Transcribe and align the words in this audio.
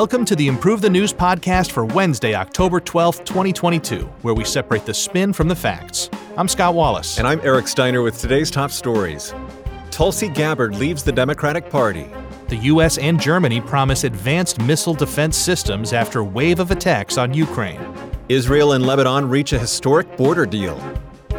Welcome 0.00 0.24
to 0.24 0.34
the 0.34 0.48
Improve 0.48 0.80
the 0.80 0.88
News 0.88 1.12
podcast 1.12 1.72
for 1.72 1.84
Wednesday, 1.84 2.34
October 2.34 2.80
12th, 2.80 3.22
2022, 3.26 3.98
where 4.22 4.32
we 4.32 4.44
separate 4.44 4.86
the 4.86 4.94
spin 4.94 5.30
from 5.30 5.46
the 5.46 5.54
facts. 5.54 6.08
I'm 6.38 6.48
Scott 6.48 6.72
Wallace. 6.72 7.18
And 7.18 7.28
I'm 7.28 7.38
Eric 7.42 7.68
Steiner 7.68 8.00
with 8.00 8.18
today's 8.18 8.50
top 8.50 8.70
stories. 8.70 9.34
Tulsi 9.90 10.30
Gabbard 10.30 10.74
leaves 10.74 11.02
the 11.02 11.12
Democratic 11.12 11.68
Party. 11.68 12.08
The 12.48 12.56
U.S. 12.56 12.96
and 12.96 13.20
Germany 13.20 13.60
promise 13.60 14.04
advanced 14.04 14.58
missile 14.62 14.94
defense 14.94 15.36
systems 15.36 15.92
after 15.92 16.24
wave 16.24 16.60
of 16.60 16.70
attacks 16.70 17.18
on 17.18 17.34
Ukraine. 17.34 17.82
Israel 18.30 18.72
and 18.72 18.86
Lebanon 18.86 19.28
reach 19.28 19.52
a 19.52 19.58
historic 19.58 20.16
border 20.16 20.46
deal. 20.46 20.80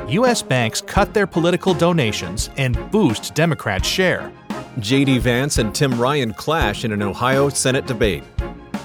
U.S. 0.08 0.44
banks 0.44 0.82
cut 0.82 1.16
their 1.16 1.26
political 1.26 1.74
donations 1.74 2.52
and 2.58 2.78
boost 2.92 3.34
Democrats' 3.34 3.88
share. 3.88 4.32
J.D. 4.80 5.18
Vance 5.18 5.58
and 5.58 5.76
Tim 5.76 6.00
Ryan 6.00 6.34
clash 6.34 6.86
in 6.86 6.94
an 6.94 7.02
Ohio 7.02 7.50
Senate 7.50 7.86
debate. 7.88 8.24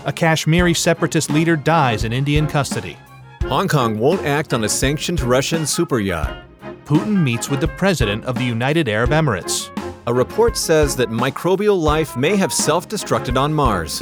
A 0.06 0.12
Kashmiri 0.12 0.72
separatist 0.72 1.30
leader 1.30 1.56
dies 1.56 2.04
in 2.04 2.12
Indian 2.12 2.46
custody. 2.46 2.96
Hong 3.42 3.66
Kong 3.66 3.98
won't 3.98 4.24
act 4.24 4.54
on 4.54 4.62
a 4.62 4.68
sanctioned 4.68 5.20
Russian 5.20 5.66
super 5.66 5.98
yacht. 5.98 6.44
Putin 6.84 7.24
meets 7.24 7.50
with 7.50 7.60
the 7.60 7.66
president 7.66 8.24
of 8.24 8.36
the 8.36 8.44
United 8.44 8.88
Arab 8.88 9.10
Emirates. 9.10 9.68
A 10.06 10.14
report 10.14 10.56
says 10.56 10.94
that 10.94 11.08
microbial 11.08 11.76
life 11.76 12.16
may 12.16 12.36
have 12.36 12.52
self 12.52 12.88
destructed 12.88 13.36
on 13.36 13.52
Mars. 13.52 14.00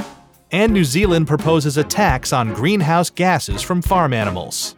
And 0.51 0.75
New 0.75 0.85
Zealand 0.85 1.27
proposes 1.27 1.79
a 1.79 1.85
tax 1.85 2.35
on 2.35 2.53
greenhouse 2.53 3.09
gases 3.09 3.63
from 3.63 3.81
farm 3.81 4.13
animals. 4.13 4.77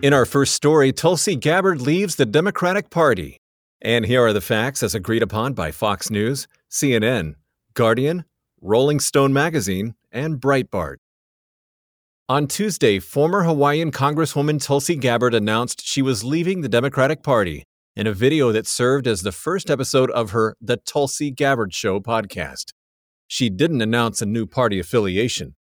In 0.00 0.12
our 0.12 0.26
first 0.26 0.54
story, 0.54 0.92
Tulsi 0.92 1.34
Gabbard 1.34 1.80
leaves 1.80 2.14
the 2.14 2.26
Democratic 2.26 2.88
Party. 2.88 3.36
And 3.80 4.06
here 4.06 4.24
are 4.24 4.32
the 4.32 4.40
facts 4.40 4.80
as 4.80 4.94
agreed 4.94 5.24
upon 5.24 5.54
by 5.54 5.72
Fox 5.72 6.08
News, 6.08 6.46
CNN, 6.70 7.34
Guardian, 7.74 8.24
Rolling 8.64 9.00
Stone 9.00 9.32
Magazine, 9.32 9.96
and 10.12 10.40
Breitbart. 10.40 10.98
On 12.28 12.46
Tuesday, 12.46 13.00
former 13.00 13.42
Hawaiian 13.42 13.90
Congresswoman 13.90 14.64
Tulsi 14.64 14.94
Gabbard 14.94 15.34
announced 15.34 15.84
she 15.84 16.00
was 16.00 16.22
leaving 16.22 16.60
the 16.60 16.68
Democratic 16.68 17.24
Party 17.24 17.64
in 17.96 18.06
a 18.06 18.12
video 18.12 18.52
that 18.52 18.68
served 18.68 19.08
as 19.08 19.22
the 19.22 19.32
first 19.32 19.68
episode 19.68 20.12
of 20.12 20.30
her 20.30 20.54
The 20.60 20.76
Tulsi 20.76 21.32
Gabbard 21.32 21.74
Show 21.74 21.98
podcast. 21.98 22.72
She 23.26 23.50
didn't 23.50 23.82
announce 23.82 24.22
a 24.22 24.26
new 24.26 24.46
party 24.46 24.78
affiliation. 24.78 25.56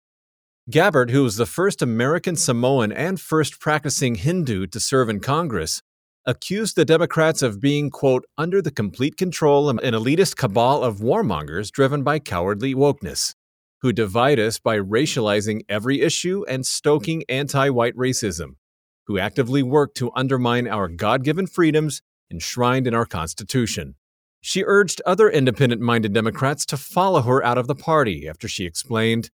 Gabbard, 0.70 1.10
who 1.10 1.24
was 1.24 1.38
the 1.38 1.46
first 1.46 1.82
American 1.82 2.36
Samoan 2.36 2.92
and 2.92 3.20
first 3.20 3.62
practicing 3.62 4.16
Hindu 4.16 4.68
to 4.68 4.80
serve 4.80 5.08
in 5.08 5.22
Congress, 5.22 5.82
accused 6.30 6.76
the 6.76 6.86
Democrats 6.86 7.42
of 7.42 7.60
being, 7.60 7.90
quote, 7.90 8.24
under 8.38 8.62
the 8.62 8.70
complete 8.70 9.18
control 9.18 9.68
of 9.68 9.80
an 9.80 9.96
elitist 9.96 10.36
cabal 10.36 10.84
of 10.84 11.00
warmongers 11.00 11.72
driven 11.72 12.04
by 12.04 12.20
cowardly 12.20 12.76
wokeness, 12.76 13.34
who 13.82 13.92
divide 13.92 14.38
us 14.40 14.60
by 14.60 14.78
racializing 14.78 15.62
every 15.68 16.02
issue 16.02 16.46
and 16.48 16.68
stoking 16.68 17.24
anti 17.28 17.70
white 17.72 17.96
racism, 17.96 18.58
who 19.08 19.18
actively 19.18 19.64
work 19.64 19.96
to 19.96 20.12
undermine 20.16 20.68
our 20.68 20.88
God 20.88 21.24
given 21.24 21.48
freedoms 21.48 22.04
enshrined 22.30 22.86
in 22.86 22.94
our 22.94 23.08
Constitution. 23.08 23.96
She 24.40 24.64
urged 24.64 25.02
other 25.08 25.32
independent 25.32 25.82
minded 25.82 26.14
Democrats 26.14 26.64
to 26.68 26.78
follow 26.78 27.24
her 27.24 27.44
out 27.44 27.58
of 27.58 27.66
the 27.66 27.74
party 27.74 28.28
after 28.30 28.48
she 28.48 28.66
explained, 28.66 29.32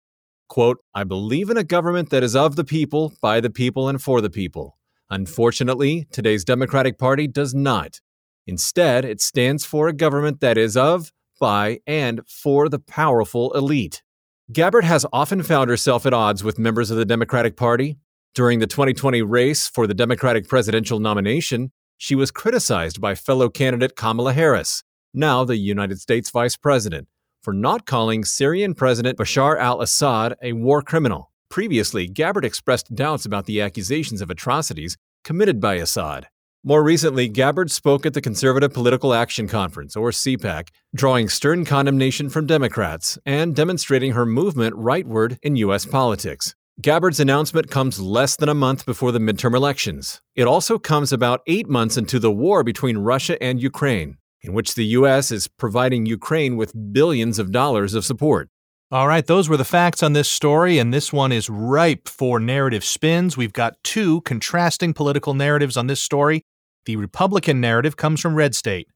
quote, 0.48 0.78
I 0.94 1.04
believe 1.04 1.50
in 1.50 1.58
a 1.58 1.64
government 1.66 2.10
that 2.12 2.24
is 2.24 2.38
of 2.38 2.56
the 2.56 2.64
people, 2.64 3.12
by 3.22 3.42
the 3.42 3.50
people, 3.50 3.90
and 3.90 4.02
for 4.02 4.22
the 4.22 4.30
people. 4.30 4.78
Unfortunately, 5.10 6.08
today's 6.12 6.44
Democratic 6.44 6.98
Party 6.98 7.28
does 7.28 7.54
not. 7.54 8.00
Instead, 8.48 9.06
it 9.06 9.22
stands 9.22 9.66
for 9.66 9.88
a 9.88 9.94
government 9.94 10.40
that 10.42 10.58
is 10.58 10.76
of, 10.76 11.12
by, 11.40 11.80
and 11.86 12.22
for 12.28 12.70
the 12.70 12.80
powerful 12.80 13.52
elite. 13.54 14.04
Gabbard 14.52 14.84
has 14.84 15.06
often 15.12 15.42
found 15.42 15.70
herself 15.70 16.06
at 16.06 16.14
odds 16.14 16.44
with 16.44 16.60
members 16.60 16.92
of 16.92 16.98
the 16.98 17.06
Democratic 17.06 17.58
Party. 17.58 17.98
During 18.36 18.60
the 18.60 18.68
2020 18.68 19.22
race 19.22 19.68
for 19.68 19.88
the 19.88 19.94
Democratic 19.94 20.48
presidential 20.48 21.00
nomination, 21.00 21.72
she 21.98 22.16
was 22.16 22.32
criticized 22.32 23.00
by 23.00 23.16
fellow 23.16 23.50
candidate 23.50 23.96
Kamala 23.96 24.34
Harris, 24.34 24.84
now 25.14 25.44
the 25.46 25.58
United 25.58 26.00
States 26.00 26.30
Vice 26.30 26.58
President, 26.58 27.08
for 27.42 27.54
not 27.54 27.86
calling 27.86 28.26
Syrian 28.26 28.74
President 28.74 29.18
Bashar 29.18 29.58
al 29.58 29.82
Assad 29.82 30.36
a 30.42 30.54
war 30.54 30.82
criminal. 30.82 31.32
Previously, 31.50 32.08
Gabbard 32.08 32.44
expressed 32.44 32.94
doubts 32.94 33.26
about 33.26 33.46
the 33.46 33.62
accusations 33.62 34.22
of 34.22 34.30
atrocities 34.30 34.98
committed 35.26 35.60
by 35.60 35.74
Assad. 35.74 36.28
More 36.64 36.84
recently, 36.84 37.28
Gabbard 37.28 37.70
spoke 37.70 38.06
at 38.06 38.14
the 38.14 38.22
Conservative 38.22 38.74
Political 38.74 39.14
Action 39.14 39.48
Conference, 39.48 39.96
or 39.96 40.12
CPAC, 40.12 40.70
drawing 40.96 41.30
stern 41.30 41.66
condemnation 41.66 42.30
from 42.30 42.48
Democrats 42.48 43.20
and 43.26 43.56
demonstrating 43.56 44.14
her 44.14 44.26
movement 44.26 44.76
rightward 44.76 45.38
in 45.44 45.58
U.S. 45.58 45.86
politics. 45.86 46.56
Gabbard's 46.82 47.20
announcement 47.20 47.70
comes 47.70 48.00
less 48.00 48.36
than 48.36 48.50
a 48.50 48.54
month 48.54 48.86
before 48.86 49.12
the 49.12 49.20
midterm 49.20 49.56
elections. 49.56 50.22
It 50.36 50.48
also 50.48 50.80
comes 50.80 51.14
about 51.14 51.42
eight 51.48 51.70
months 51.70 51.98
into 51.98 52.20
the 52.20 52.32
war 52.32 52.64
between 52.64 52.98
Russia 52.98 53.42
and 53.42 53.62
Ukraine, 53.62 54.18
in 54.42 54.54
which 54.54 54.74
the 54.74 54.86
U.S. 54.98 55.32
is 55.32 55.48
providing 55.48 56.06
Ukraine 56.06 56.58
with 56.58 56.94
billions 56.94 57.40
of 57.40 57.52
dollars 57.52 57.94
of 57.94 58.06
support. 58.06 58.50
All 58.92 59.08
right, 59.08 59.26
those 59.26 59.50
were 59.50 59.58
the 59.58 59.66
facts 59.66 60.04
on 60.04 60.14
this 60.14 60.30
story, 60.30 60.78
and 60.78 60.94
this 60.94 61.12
one 61.12 61.32
is 61.32 61.50
ripe 61.50 62.08
for 62.08 62.40
narrative 62.40 62.86
spins. 62.86 63.36
We've 63.36 63.52
got 63.52 63.84
two 63.84 64.22
contrasting 64.22 64.94
political 64.94 65.34
narratives 65.34 65.76
on 65.76 65.88
this 65.88 66.00
story. 66.00 66.44
The 66.86 66.96
Republican 66.96 67.60
narrative 67.60 67.98
comes 67.98 68.22
from 68.22 68.36
Red 68.36 68.54
State. 68.54 68.88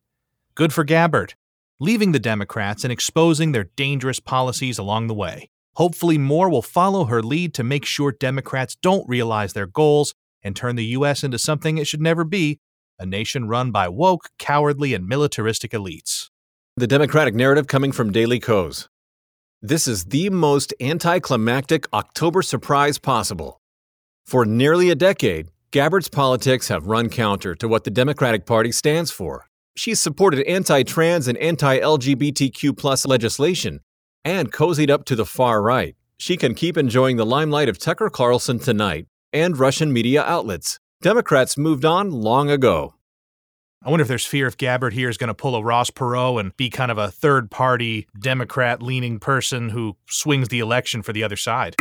Good 0.54 0.72
for 0.72 0.84
Gabbard, 0.84 1.34
leaving 1.80 2.12
the 2.12 2.20
Democrats 2.20 2.84
and 2.84 2.94
exposing 2.94 3.52
their 3.52 3.72
dangerous 3.76 4.20
policies 4.20 4.78
along 4.78 5.08
the 5.08 5.16
way. 5.16 5.50
Hopefully, 5.74 6.20
more 6.20 6.50
will 6.50 6.62
follow 6.62 7.06
her 7.06 7.24
lead 7.24 7.56
to 7.56 7.64
make 7.64 7.86
sure 7.86 8.12
Democrats 8.12 8.76
don't 8.76 9.10
realize 9.10 9.54
their 9.54 9.66
goals 9.66 10.14
and 10.44 10.56
turn 10.56 10.76
the 10.76 10.86
U.S. 10.86 11.24
into 11.24 11.40
something 11.40 11.80
it 11.80 11.88
should 11.88 12.02
never 12.02 12.24
be 12.24 12.60
a 13.00 13.08
nation 13.08 13.48
run 13.48 13.72
by 13.72 13.88
woke, 13.88 14.30
cowardly, 14.38 14.94
and 14.94 15.08
militaristic 15.08 15.72
elites. 15.72 16.30
The 16.78 16.86
Democratic 16.86 17.34
narrative 17.34 17.66
coming 17.66 17.92
from 17.92 18.12
Daily 18.12 18.40
Kos. 18.40 18.88
This 19.62 19.90
is 19.90 20.06
the 20.06 20.30
most 20.30 20.74
anticlimactic 20.80 21.86
October 21.92 22.42
surprise 22.42 22.98
possible. 22.98 23.60
For 24.26 24.46
nearly 24.46 24.90
a 24.90 24.96
decade, 24.96 25.50
Gabbard's 25.72 26.08
politics 26.08 26.70
have 26.70 26.88
run 26.88 27.10
counter 27.10 27.56
to 27.56 27.68
what 27.68 27.84
the 27.84 27.92
Democratic 27.92 28.46
Party 28.46 28.72
stands 28.72 29.12
for. 29.12 29.50
She's 29.76 30.00
supported 30.00 30.48
anti 30.48 30.84
trans 30.84 31.28
and 31.28 31.38
anti 31.40 31.78
LGBTQ 31.78 33.06
legislation 33.06 33.82
and 34.24 34.50
cozied 34.50 34.90
up 34.90 35.04
to 35.06 35.16
the 35.18 35.26
far 35.26 35.62
right. 35.62 35.94
She 36.18 36.38
can 36.38 36.56
keep 36.56 36.78
enjoying 36.78 37.18
the 37.18 37.26
limelight 37.26 37.68
of 37.68 37.78
Tucker 37.78 38.10
Carlson 38.10 38.60
tonight 38.60 39.08
and 39.34 39.58
Russian 39.60 39.92
media 39.92 40.24
outlets. 40.24 40.80
Democrats 41.02 41.58
moved 41.58 41.84
on 41.84 42.12
long 42.12 42.50
ago. 42.50 42.94
I 43.82 43.90
wonder 43.90 44.02
if 44.02 44.10
there's 44.10 44.26
fear 44.26 44.46
if 44.46 44.58
Gabbard 44.58 44.92
here 44.92 45.08
is 45.08 45.18
going 45.18 45.30
to 45.30 45.34
pull 45.34 45.56
a 45.56 45.64
Ross 45.64 45.90
Perot 45.90 46.42
and 46.42 46.58
be 46.58 46.70
kind 46.70 46.92
of 46.92 46.98
a 46.98 47.10
third 47.10 47.50
party 47.50 48.10
Democrat 48.20 48.82
leaning 48.82 49.20
person 49.20 49.70
who 49.70 49.96
swings 50.10 50.50
the 50.50 50.60
election 50.60 51.02
for 51.02 51.14
the 51.14 51.24
other 51.24 51.38
side. 51.38 51.76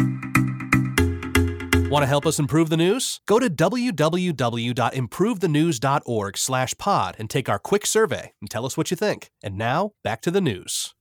Want 1.91 2.04
to 2.04 2.06
help 2.06 2.25
us 2.25 2.38
improve 2.38 2.69
the 2.69 2.76
news? 2.76 3.20
Go 3.26 3.41
to 3.41 3.50
www.improvethenews.org 3.50 6.38
slash 6.38 6.75
pod 6.78 7.16
and 7.19 7.28
take 7.28 7.48
our 7.48 7.58
quick 7.58 7.84
survey 7.84 8.32
and 8.41 8.48
tell 8.48 8.64
us 8.64 8.76
what 8.76 8.92
you 8.92 8.97
think. 8.97 9.32
And 9.42 9.58
now, 9.58 9.91
back 10.04 10.20
to 10.20 10.31
the 10.31 10.41
news. 10.41 10.94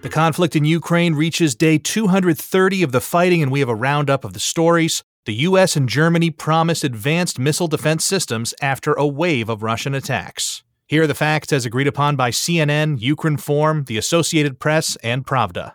The 0.00 0.08
conflict 0.10 0.56
in 0.56 0.64
Ukraine 0.64 1.14
reaches 1.14 1.54
day 1.54 1.76
230 1.76 2.82
of 2.82 2.92
the 2.92 3.02
fighting, 3.02 3.42
and 3.42 3.52
we 3.52 3.60
have 3.60 3.68
a 3.68 3.74
roundup 3.74 4.24
of 4.24 4.32
the 4.32 4.40
stories. 4.40 5.04
The 5.24 5.34
US 5.34 5.76
and 5.76 5.88
Germany 5.88 6.30
promised 6.30 6.82
advanced 6.82 7.38
missile 7.38 7.68
defense 7.68 8.04
systems 8.04 8.54
after 8.60 8.92
a 8.94 9.06
wave 9.06 9.48
of 9.48 9.62
Russian 9.62 9.94
attacks. 9.94 10.64
Here 10.88 11.04
are 11.04 11.06
the 11.06 11.14
facts 11.14 11.52
as 11.52 11.64
agreed 11.64 11.86
upon 11.86 12.16
by 12.16 12.30
CNN, 12.30 12.98
Ukrinform, 13.00 13.86
the 13.86 13.96
Associated 13.96 14.58
Press, 14.58 14.96
and 14.96 15.24
Pravda. 15.24 15.74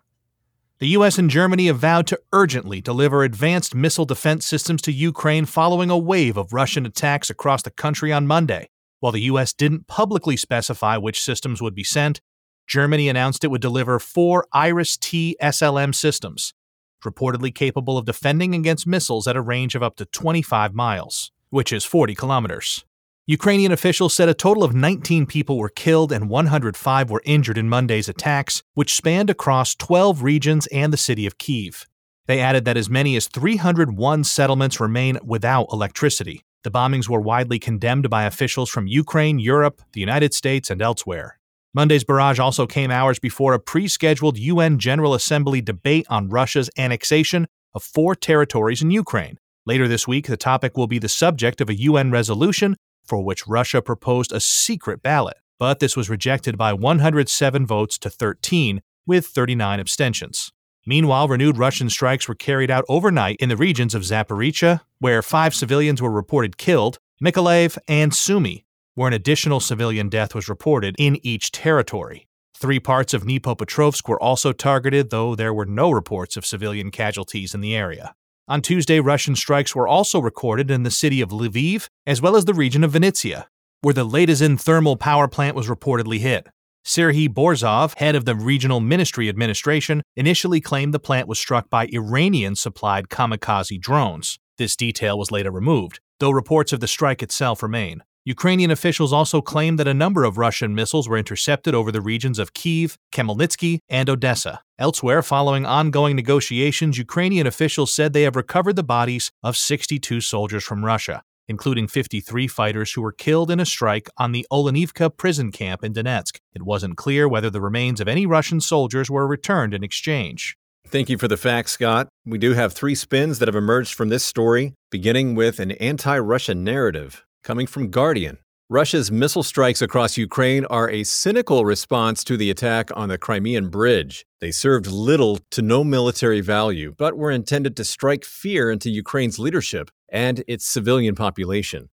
The 0.80 0.90
US 0.90 1.18
and 1.18 1.30
Germany 1.30 1.68
have 1.68 1.80
vowed 1.80 2.08
to 2.08 2.20
urgently 2.34 2.82
deliver 2.82 3.24
advanced 3.24 3.74
missile 3.74 4.04
defense 4.04 4.46
systems 4.46 4.82
to 4.82 4.92
Ukraine 4.92 5.46
following 5.46 5.90
a 5.90 5.98
wave 5.98 6.36
of 6.36 6.52
Russian 6.52 6.86
attacks 6.86 7.30
across 7.30 7.64
the 7.64 7.72
country 7.72 8.12
on 8.12 8.28
Monday. 8.28 8.68
While 9.00 9.14
the 9.14 9.22
US 9.32 9.54
didn't 9.54 9.88
publicly 9.88 10.36
specify 10.36 10.98
which 10.98 11.24
systems 11.24 11.62
would 11.62 11.74
be 11.74 11.86
sent, 11.86 12.20
Germany 12.68 13.08
announced 13.08 13.46
it 13.46 13.48
would 13.48 13.62
deliver 13.62 13.98
four 13.98 14.46
Iris 14.52 14.98
T 14.98 15.38
SLM 15.42 15.96
systems, 15.96 16.54
reportedly 17.04 17.54
capable 17.54 17.98
of 17.98 18.06
defending 18.06 18.56
against 18.56 18.88
missiles 18.88 19.28
at 19.28 19.36
a 19.36 19.42
range 19.42 19.76
of 19.76 19.84
up 19.84 19.96
to 19.98 20.06
25 20.06 20.74
miles, 20.74 21.32
which 21.50 21.72
is 21.72 21.86
40 21.86 22.16
kilometers. 22.16 22.86
Ukrainian 23.30 23.74
officials 23.74 24.14
said 24.14 24.30
a 24.30 24.34
total 24.34 24.64
of 24.64 24.74
19 24.74 25.26
people 25.26 25.58
were 25.58 25.68
killed 25.68 26.14
and 26.14 26.30
105 26.30 27.10
were 27.10 27.22
injured 27.26 27.58
in 27.58 27.68
Monday's 27.68 28.08
attacks, 28.08 28.64
which 28.74 28.96
spanned 28.96 29.30
across 29.30 29.76
12 29.76 30.24
regions 30.24 30.66
and 30.68 30.94
the 30.94 30.98
city 30.98 31.26
of 31.26 31.38
Kiev. 31.38 31.86
They 32.28 32.40
added 32.40 32.64
that 32.66 32.78
as 32.78 32.90
many 32.90 33.18
as 33.18 33.28
301 33.28 34.24
settlements 34.24 34.80
remain 34.80 35.18
without 35.26 35.68
electricity. 35.74 36.46
The 36.64 36.72
bombings 36.72 37.10
were 37.10 37.20
widely 37.22 37.60
condemned 37.60 38.10
by 38.10 38.24
officials 38.24 38.70
from 38.70 38.88
Ukraine, 38.88 39.40
Europe, 39.40 39.82
the 39.92 40.00
United 40.00 40.34
States, 40.34 40.70
and 40.70 40.82
elsewhere. 40.82 41.38
Monday's 41.74 42.04
barrage 42.04 42.40
also 42.40 42.66
came 42.66 42.92
hours 42.92 43.20
before 43.20 43.54
a 43.54 43.60
pre 43.60 43.88
scheduled 43.88 44.38
UN 44.38 44.80
General 44.80 45.14
Assembly 45.14 45.62
debate 45.62 46.06
on 46.10 46.30
Russia's 46.30 46.70
annexation 46.78 47.48
of 47.74 47.84
four 47.84 48.16
territories 48.16 48.82
in 48.82 48.92
Ukraine. 48.92 49.38
Later 49.66 49.88
this 49.88 50.08
week, 50.08 50.28
the 50.28 50.38
topic 50.38 50.78
will 50.78 50.88
be 50.88 51.00
the 51.00 51.10
subject 51.10 51.60
of 51.60 51.70
a 51.70 51.76
UN 51.76 52.10
resolution 52.10 52.78
for 53.06 53.24
which 53.24 53.48
Russia 53.48 53.82
proposed 53.82 54.32
a 54.32 54.40
secret 54.40 55.02
ballot, 55.02 55.38
but 55.60 55.80
this 55.80 55.96
was 55.96 56.10
rejected 56.10 56.58
by 56.58 56.74
107 56.74 57.66
votes 57.66 57.98
to 57.98 58.10
13, 58.10 58.82
with 59.06 59.28
39 59.28 59.80
abstentions. 59.80 60.52
Meanwhile, 60.86 61.28
renewed 61.28 61.58
Russian 61.58 61.90
strikes 61.90 62.28
were 62.28 62.36
carried 62.36 62.72
out 62.72 62.86
overnight 62.88 63.38
in 63.40 63.50
the 63.50 63.58
regions 63.58 63.94
of 63.94 64.04
Zaporizhia, 64.04 64.82
where 65.00 65.22
five 65.22 65.54
civilians 65.54 66.02
were 66.02 66.12
reported 66.12 66.58
killed, 66.58 66.98
Mykolaiv, 67.22 67.78
and 67.88 68.14
Sumy, 68.14 68.64
where 68.98 69.08
an 69.08 69.14
additional 69.14 69.60
civilian 69.60 70.10
death 70.10 70.34
was 70.34 70.50
reported 70.50 70.96
in 70.98 71.20
each 71.22 71.52
territory. 71.52 72.28
Three 72.58 72.80
parts 72.80 73.14
of 73.14 73.26
Dnipropetrovsk 73.26 74.10
were 74.10 74.20
also 74.20 74.52
targeted, 74.52 75.12
though 75.12 75.36
there 75.36 75.54
were 75.54 75.68
no 75.68 75.92
reports 75.92 76.36
of 76.36 76.48
civilian 76.48 76.90
casualties 76.90 77.54
in 77.54 77.62
the 77.62 77.76
area. 77.76 78.16
On 78.48 78.60
Tuesday, 78.60 79.00
Russian 79.00 79.36
strikes 79.36 79.76
were 79.76 79.88
also 79.88 80.20
recorded 80.20 80.72
in 80.72 80.82
the 80.82 80.90
city 80.90 81.22
of 81.22 81.30
Lviv, 81.30 81.90
as 82.08 82.24
well 82.24 82.36
as 82.36 82.46
the 82.46 82.56
region 82.56 82.84
of 82.84 82.94
Vinnytsia, 82.94 83.46
where 83.82 83.94
the 83.94 84.04
Ladyzhyn 84.04 84.60
thermal 84.60 84.98
power 84.98 85.28
plant 85.28 85.56
was 85.56 85.68
reportedly 85.68 86.18
hit. 86.18 86.48
Serhiy 86.84 87.30
Borzov, 87.30 87.96
head 88.00 88.16
of 88.16 88.26
the 88.26 88.34
Regional 88.34 88.80
Ministry 88.80 89.30
Administration, 89.30 90.02
initially 90.16 90.60
claimed 90.60 90.92
the 90.92 91.00
plant 91.00 91.28
was 91.28 91.38
struck 91.38 91.70
by 91.70 91.88
Iranian 91.94 92.56
supplied 92.56 93.10
kamikaze 93.10 93.80
drones. 93.80 94.40
This 94.58 94.76
detail 94.76 95.20
was 95.20 95.30
later 95.30 95.52
removed, 95.52 96.00
though 96.20 96.32
reports 96.32 96.74
of 96.74 96.80
the 96.80 96.88
strike 96.88 97.22
itself 97.22 97.62
remain. 97.62 98.02
Ukrainian 98.28 98.72
officials 98.72 99.14
also 99.14 99.42
claim 99.42 99.78
that 99.78 99.88
a 99.88 99.94
number 99.94 100.26
of 100.26 100.38
Russian 100.38 100.76
missiles 100.76 101.08
were 101.08 101.18
intercepted 101.18 101.74
over 101.74 101.94
the 101.94 102.02
regions 102.02 102.40
of 102.40 102.54
Kiev, 102.54 102.98
Khmelnytsky, 103.14 103.80
and 103.88 104.10
Odessa. 104.10 104.60
Elsewhere, 104.78 105.22
following 105.22 105.66
ongoing 105.66 106.18
negotiations, 106.18 106.98
Ukrainian 106.98 107.48
officials 107.48 107.94
said 107.94 108.12
they 108.12 108.24
have 108.24 108.36
recovered 108.36 108.76
the 108.76 108.84
bodies 108.84 109.32
of 109.44 109.56
62 109.56 110.20
soldiers 110.20 110.66
from 110.66 110.84
Russia, 110.84 111.22
including 111.48 111.88
53 111.88 112.50
fighters 112.50 112.92
who 112.92 113.02
were 113.02 113.14
killed 113.14 113.50
in 113.50 113.62
a 113.62 113.66
strike 113.66 114.10
on 114.18 114.34
the 114.34 114.46
Olenivka 114.52 115.16
prison 115.16 115.50
camp 115.50 115.82
in 115.82 115.94
Donetsk. 115.94 116.36
It 116.54 116.64
wasn't 116.64 116.98
clear 116.98 117.30
whether 117.30 117.50
the 117.50 117.62
remains 117.62 118.02
of 118.02 118.10
any 118.10 118.26
Russian 118.26 118.60
soldiers 118.60 119.10
were 119.10 119.26
returned 119.26 119.74
in 119.74 119.86
exchange. 119.86 120.58
Thank 120.86 121.10
you 121.10 121.18
for 121.18 121.30
the 121.30 121.38
facts, 121.38 121.72
Scott. 121.72 122.10
We 122.26 122.38
do 122.38 122.56
have 122.56 122.74
three 122.74 122.96
spins 122.96 123.40
that 123.40 123.48
have 123.48 123.56
emerged 123.56 123.94
from 123.94 124.10
this 124.10 124.26
story, 124.26 124.74
beginning 124.92 125.36
with 125.36 125.62
an 125.62 125.72
anti 125.72 126.20
Russian 126.20 126.66
narrative 126.66 127.24
coming 127.44 127.68
from 127.68 127.90
Guardian. 127.90 128.38
Russia's 128.70 129.10
missile 129.10 129.44
strikes 129.44 129.82
across 129.82 130.18
Ukraine 130.18 130.66
are 130.66 130.90
a 130.90 131.06
cynical 131.06 131.64
response 131.64 132.24
to 132.26 132.36
the 132.36 132.50
attack 132.50 132.90
on 132.96 133.08
the 133.08 133.18
Crimean 133.18 133.70
Bridge. 133.70 134.26
They 134.42 134.52
served 134.52 134.88
little 134.88 135.40
to 135.52 135.62
no 135.62 135.86
military 135.86 136.42
value, 136.42 136.94
but 136.98 137.18
were 137.18 137.32
intended 137.32 137.78
to 137.78 137.86
strike 137.86 138.26
fear 138.26 138.70
into 138.70 138.90
Ukraine's 138.90 139.40
leadership 139.40 139.90
and 140.10 140.44
its 140.50 140.66
civilian 140.66 141.16
population. 141.16 141.90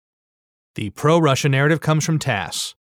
The 0.75 0.89
pro 0.91 1.19
Russia 1.19 1.51
narrative 1.51 1.81
comes 1.81 2.07
from 2.07 2.19
TASS. 2.19 2.75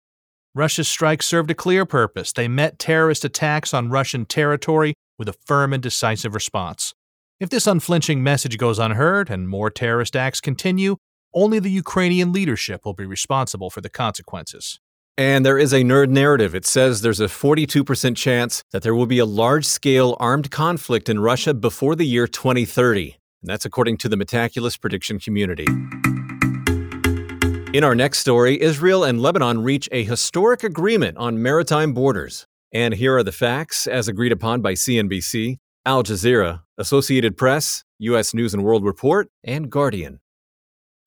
Russia's 0.55 0.87
strikes 0.87 1.25
served 1.25 1.51
a 1.51 1.55
clear 1.55 1.85
purpose. 1.85 2.31
They 2.31 2.47
met 2.47 2.79
terrorist 2.79 3.25
attacks 3.25 3.73
on 3.73 3.89
Russian 3.89 4.25
territory 4.25 4.93
with 5.19 5.27
a 5.27 5.33
firm 5.33 5.73
and 5.73 5.83
decisive 5.83 6.33
response. 6.33 6.93
If 7.41 7.49
this 7.49 7.67
unflinching 7.67 8.23
message 8.23 8.57
goes 8.57 8.79
unheard 8.79 9.29
and 9.29 9.49
more 9.49 9.69
terrorist 9.69 10.15
acts 10.15 10.39
continue, 10.39 10.95
only 11.33 11.59
the 11.59 11.69
Ukrainian 11.69 12.31
leadership 12.31 12.85
will 12.85 12.93
be 12.93 13.05
responsible 13.05 13.69
for 13.69 13.81
the 13.81 13.89
consequences. 13.89 14.79
And 15.17 15.45
there 15.45 15.57
is 15.57 15.73
a 15.73 15.83
nerd 15.83 16.09
narrative. 16.09 16.55
It 16.55 16.65
says 16.65 17.01
there's 17.01 17.19
a 17.19 17.25
42% 17.25 18.15
chance 18.15 18.63
that 18.71 18.81
there 18.81 18.95
will 18.95 19.05
be 19.05 19.19
a 19.19 19.25
large 19.25 19.65
scale 19.65 20.15
armed 20.19 20.51
conflict 20.51 21.09
in 21.09 21.19
Russia 21.19 21.53
before 21.53 21.95
the 21.95 22.05
year 22.05 22.27
2030. 22.27 23.17
And 23.41 23.49
that's 23.49 23.65
according 23.65 23.97
to 23.97 24.09
the 24.09 24.15
Metaculus 24.15 24.79
prediction 24.79 25.19
community. 25.19 25.65
In 27.73 27.83
our 27.83 27.95
next 27.95 28.19
story, 28.19 28.61
Israel 28.61 29.03
and 29.03 29.21
Lebanon 29.21 29.63
reach 29.63 29.89
a 29.91 30.03
historic 30.03 30.63
agreement 30.63 31.17
on 31.17 31.41
maritime 31.41 31.93
borders. 31.93 32.47
And 32.73 32.93
here 32.93 33.17
are 33.17 33.23
the 33.23 33.33
facts 33.33 33.87
as 33.87 34.07
agreed 34.07 34.31
upon 34.31 34.61
by 34.61 34.73
CNBC, 34.73 35.57
Al 35.85 36.03
Jazeera, 36.03 36.61
Associated 36.77 37.35
Press, 37.35 37.83
U.S. 37.99 38.33
News 38.33 38.53
and 38.53 38.63
World 38.63 38.85
Report, 38.85 39.29
and 39.43 39.69
Guardian. 39.69 40.20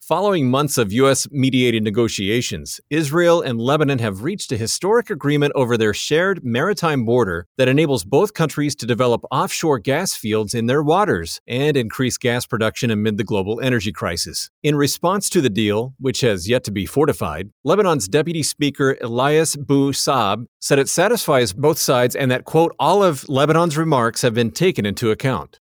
Following 0.06 0.51
months 0.51 0.77
of 0.77 0.93
U.S. 0.93 1.27
mediated 1.31 1.83
negotiations, 1.83 2.79
Israel 2.91 3.41
and 3.41 3.59
Lebanon 3.59 4.01
have 4.01 4.23
reached 4.23 4.53
a 4.53 4.59
historic 4.59 5.09
agreement 5.09 5.55
over 5.56 5.79
their 5.79 5.95
shared 5.95 6.45
maritime 6.45 7.06
border 7.06 7.47
that 7.56 7.69
enables 7.69 8.05
both 8.05 8.35
countries 8.35 8.75
to 8.75 8.87
develop 8.87 9.25
offshore 9.31 9.79
gas 9.79 10.15
fields 10.15 10.53
in 10.53 10.67
their 10.67 10.83
waters 10.83 11.41
and 11.49 11.75
increase 11.75 12.19
gas 12.19 12.45
production 12.45 12.91
amid 12.91 13.17
the 13.17 13.25
global 13.25 13.62
energy 13.62 13.93
crisis. 13.93 14.51
In 14.62 14.77
response 14.77 15.31
to 15.31 15.41
the 15.41 15.49
deal, 15.49 15.95
which 15.99 16.21
has 16.21 16.50
yet 16.50 16.65
to 16.65 16.71
be 16.71 16.85
fortified, 16.85 17.49
Lebanon's 17.65 18.07
Deputy 18.07 18.43
Speaker 18.43 18.99
Elias 19.00 19.57
Bou 19.57 19.93
Saab 19.93 20.45
said 20.61 20.79
it 20.79 20.91
satisfies 20.91 21.55
both 21.55 21.79
sides 21.79 22.15
and 22.15 22.31
that, 22.31 22.45
quote, 22.45 22.77
all 22.79 23.03
of 23.03 23.27
Lebanon's 23.31 23.79
remarks 23.79 24.21
have 24.21 24.35
been 24.35 24.50
taken 24.50 24.85
into 24.85 25.11
account. 25.11 25.61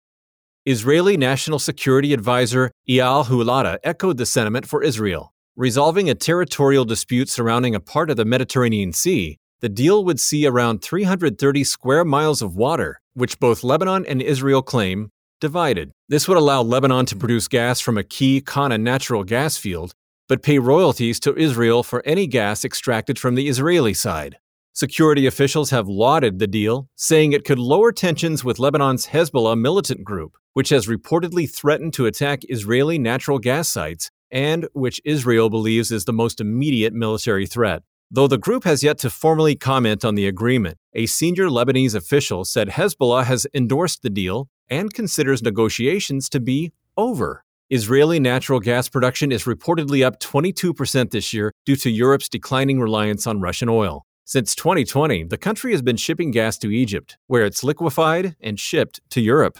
Israeli 0.65 1.17
National 1.17 1.59
Security 1.59 2.13
Advisor 2.13 2.71
Eyal 2.87 3.25
Hulata 3.25 3.79
echoed 3.83 4.15
the 4.15 4.25
sentiment 4.25 4.65
for 4.65 4.81
Israel. 4.81 5.33
Resolving 5.57 6.09
a 6.09 6.15
territorial 6.15 6.85
dispute 6.85 7.27
surrounding 7.27 7.75
a 7.75 7.81
part 7.81 8.09
of 8.09 8.15
the 8.15 8.23
Mediterranean 8.23 8.93
Sea, 8.93 9.39
the 9.59 9.67
deal 9.67 10.05
would 10.05 10.21
see 10.21 10.47
around 10.47 10.81
330 10.81 11.65
square 11.65 12.05
miles 12.05 12.41
of 12.41 12.55
water, 12.55 13.01
which 13.13 13.41
both 13.41 13.65
Lebanon 13.65 14.05
and 14.05 14.21
Israel 14.21 14.61
claim, 14.61 15.09
divided. 15.41 15.91
This 16.07 16.29
would 16.29 16.37
allow 16.37 16.61
Lebanon 16.61 17.07
to 17.07 17.17
produce 17.17 17.49
gas 17.49 17.81
from 17.81 17.97
a 17.97 18.03
key 18.03 18.39
Qana 18.39 18.79
natural 18.79 19.25
gas 19.25 19.57
field, 19.57 19.91
but 20.29 20.43
pay 20.43 20.59
royalties 20.59 21.19
to 21.19 21.35
Israel 21.35 21.83
for 21.83 22.01
any 22.05 22.25
gas 22.25 22.63
extracted 22.63 23.19
from 23.19 23.35
the 23.35 23.49
Israeli 23.49 23.93
side. 23.93 24.37
Security 24.75 25.27
officials 25.27 25.69
have 25.69 25.87
lauded 25.87 26.39
the 26.39 26.47
deal, 26.47 26.89
saying 26.95 27.31
it 27.31 27.45
could 27.45 27.59
lower 27.59 27.91
tensions 27.91 28.43
with 28.43 28.57
Lebanon's 28.57 29.05
Hezbollah 29.05 29.55
militant 29.55 30.03
group, 30.03 30.35
which 30.53 30.69
has 30.69 30.87
reportedly 30.87 31.47
threatened 31.47 31.93
to 31.93 32.07
attack 32.07 32.39
Israeli 32.49 32.97
natural 32.97 33.37
gas 33.37 33.69
sites 33.69 34.09
and 34.31 34.67
which 34.73 34.99
Israel 35.05 35.51
believes 35.51 35.91
is 35.91 36.05
the 36.05 36.11
most 36.11 36.41
immediate 36.41 36.91
military 36.91 37.45
threat. 37.45 37.83
Though 38.09 38.27
the 38.27 38.39
group 38.39 38.63
has 38.63 38.81
yet 38.81 38.97
to 38.99 39.11
formally 39.11 39.55
comment 39.55 40.03
on 40.03 40.15
the 40.15 40.27
agreement, 40.27 40.79
a 40.93 41.05
senior 41.05 41.49
Lebanese 41.49 41.93
official 41.93 42.43
said 42.43 42.69
Hezbollah 42.69 43.25
has 43.25 43.45
endorsed 43.53 44.01
the 44.01 44.09
deal 44.09 44.49
and 44.69 44.91
considers 44.91 45.43
negotiations 45.43 46.29
to 46.29 46.39
be 46.39 46.73
over. 46.97 47.43
Israeli 47.69 48.19
natural 48.19 48.59
gas 48.59 48.89
production 48.89 49.31
is 49.31 49.43
reportedly 49.43 50.03
up 50.03 50.19
22% 50.19 51.11
this 51.11 51.31
year 51.31 51.51
due 51.63 51.75
to 51.75 51.91
Europe's 51.91 52.27
declining 52.27 52.79
reliance 52.79 53.27
on 53.27 53.39
Russian 53.39 53.69
oil. 53.69 54.05
Since 54.25 54.55
2020, 54.55 55.25
the 55.25 55.37
country 55.37 55.71
has 55.71 55.81
been 55.81 55.97
shipping 55.97 56.31
gas 56.31 56.57
to 56.59 56.71
Egypt, 56.71 57.17
where 57.27 57.45
it's 57.45 57.63
liquefied 57.63 58.35
and 58.39 58.59
shipped 58.59 59.01
to 59.11 59.21
Europe. 59.21 59.59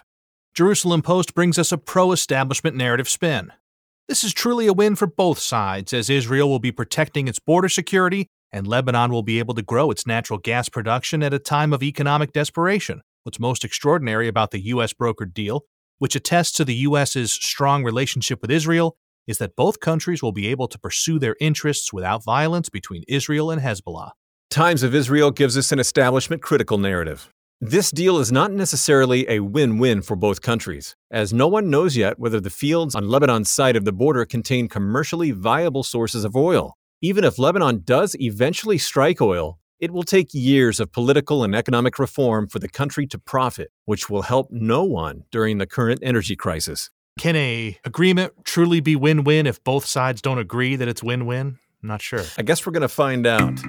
Jerusalem 0.54 1.02
Post 1.02 1.34
brings 1.34 1.58
us 1.58 1.72
a 1.72 1.78
pro 1.78 2.12
establishment 2.12 2.76
narrative 2.76 3.10
spin. 3.10 3.52
This 4.08 4.24
is 4.24 4.34
truly 4.34 4.68
a 4.68 4.74
win 4.74 4.96
for 4.96 5.08
both 5.08 5.40
sides, 5.40 5.94
as 5.94 6.10
Israel 6.10 6.50
will 6.50 6.60
be 6.60 6.72
protecting 6.72 7.28
its 7.28 7.40
border 7.40 7.70
security 7.70 8.30
and 8.54 8.68
Lebanon 8.68 9.12
will 9.12 9.24
be 9.24 9.40
able 9.40 9.56
to 9.56 9.64
grow 9.64 9.90
its 9.90 10.06
natural 10.06 10.38
gas 10.38 10.70
production 10.70 11.24
at 11.24 11.34
a 11.34 11.40
time 11.40 11.74
of 11.74 11.82
economic 11.82 12.32
desperation. 12.32 13.02
What's 13.24 13.40
most 13.40 13.66
extraordinary 13.66 14.28
about 14.28 14.52
the 14.52 14.64
U.S. 14.66 14.94
brokered 14.94 15.34
deal, 15.34 15.64
which 15.98 16.16
attests 16.16 16.52
to 16.58 16.66
the 16.66 16.76
U.S.'s 16.76 17.34
strong 17.34 17.84
relationship 17.84 18.42
with 18.42 18.52
Israel, 18.52 18.96
is 19.26 19.40
that 19.40 19.56
both 19.56 19.80
countries 19.80 20.22
will 20.22 20.32
be 20.32 20.48
able 20.48 20.68
to 20.68 20.78
pursue 20.78 21.18
their 21.18 21.36
interests 21.42 21.92
without 21.92 22.24
violence 22.24 22.70
between 22.70 23.04
Israel 23.08 23.50
and 23.50 23.62
Hezbollah. 23.62 24.12
Times 24.54 24.84
of 24.84 24.94
Israel 24.94 25.32
gives 25.32 25.58
us 25.58 25.72
an 25.72 25.80
establishment 25.80 26.44
critical 26.44 26.78
narrative. 26.78 27.28
This 27.60 27.90
deal 27.90 28.20
is 28.20 28.32
not 28.32 28.52
necessarily 28.52 29.28
a 29.28 29.40
win 29.40 29.80
win 29.80 30.04
for 30.04 30.16
both 30.16 30.44
countries, 30.44 30.96
as 31.10 31.34
no 31.34 31.48
one 31.48 31.72
knows 31.72 31.98
yet 31.98 32.20
whether 32.20 32.40
the 32.40 32.52
fields 32.52 32.94
on 32.94 33.08
Lebanon's 33.08 33.50
side 33.50 33.76
of 33.76 33.84
the 33.84 33.92
border 33.92 34.26
contain 34.26 34.68
commercially 34.68 35.32
viable 35.32 35.82
sources 35.82 36.24
of 36.24 36.36
oil. 36.36 36.78
Even 37.02 37.24
if 37.24 37.40
Lebanon 37.40 37.82
does 37.84 38.16
eventually 38.20 38.78
strike 38.78 39.20
oil, 39.20 39.58
it 39.80 39.90
will 39.90 40.04
take 40.04 40.36
years 40.36 40.80
of 40.80 40.92
political 40.92 41.44
and 41.44 41.56
economic 41.56 41.98
reform 41.98 42.48
for 42.48 42.60
the 42.60 42.70
country 42.70 43.08
to 43.08 43.18
profit, 43.18 43.72
which 43.86 44.08
will 44.08 44.22
help 44.22 44.50
no 44.52 44.84
one 44.84 45.24
during 45.32 45.58
the 45.58 45.66
current 45.66 46.00
energy 46.04 46.36
crisis. 46.36 46.92
Can 47.18 47.36
a 47.36 47.80
agreement 47.84 48.34
truly 48.44 48.82
be 48.82 48.96
win-win 48.96 49.48
if 49.48 49.64
both 49.64 49.88
sides 49.88 50.22
don't 50.22 50.38
agree 50.38 50.76
that 50.76 50.88
it's 50.88 51.02
win-win? 51.02 51.58
I'm 51.82 51.90
not 51.90 52.04
sure. 52.04 52.24
I 52.38 52.44
guess 52.44 52.68
we're 52.68 52.72
going 52.72 52.82
to 52.82 52.88
find 52.88 53.26
out. 53.26 53.60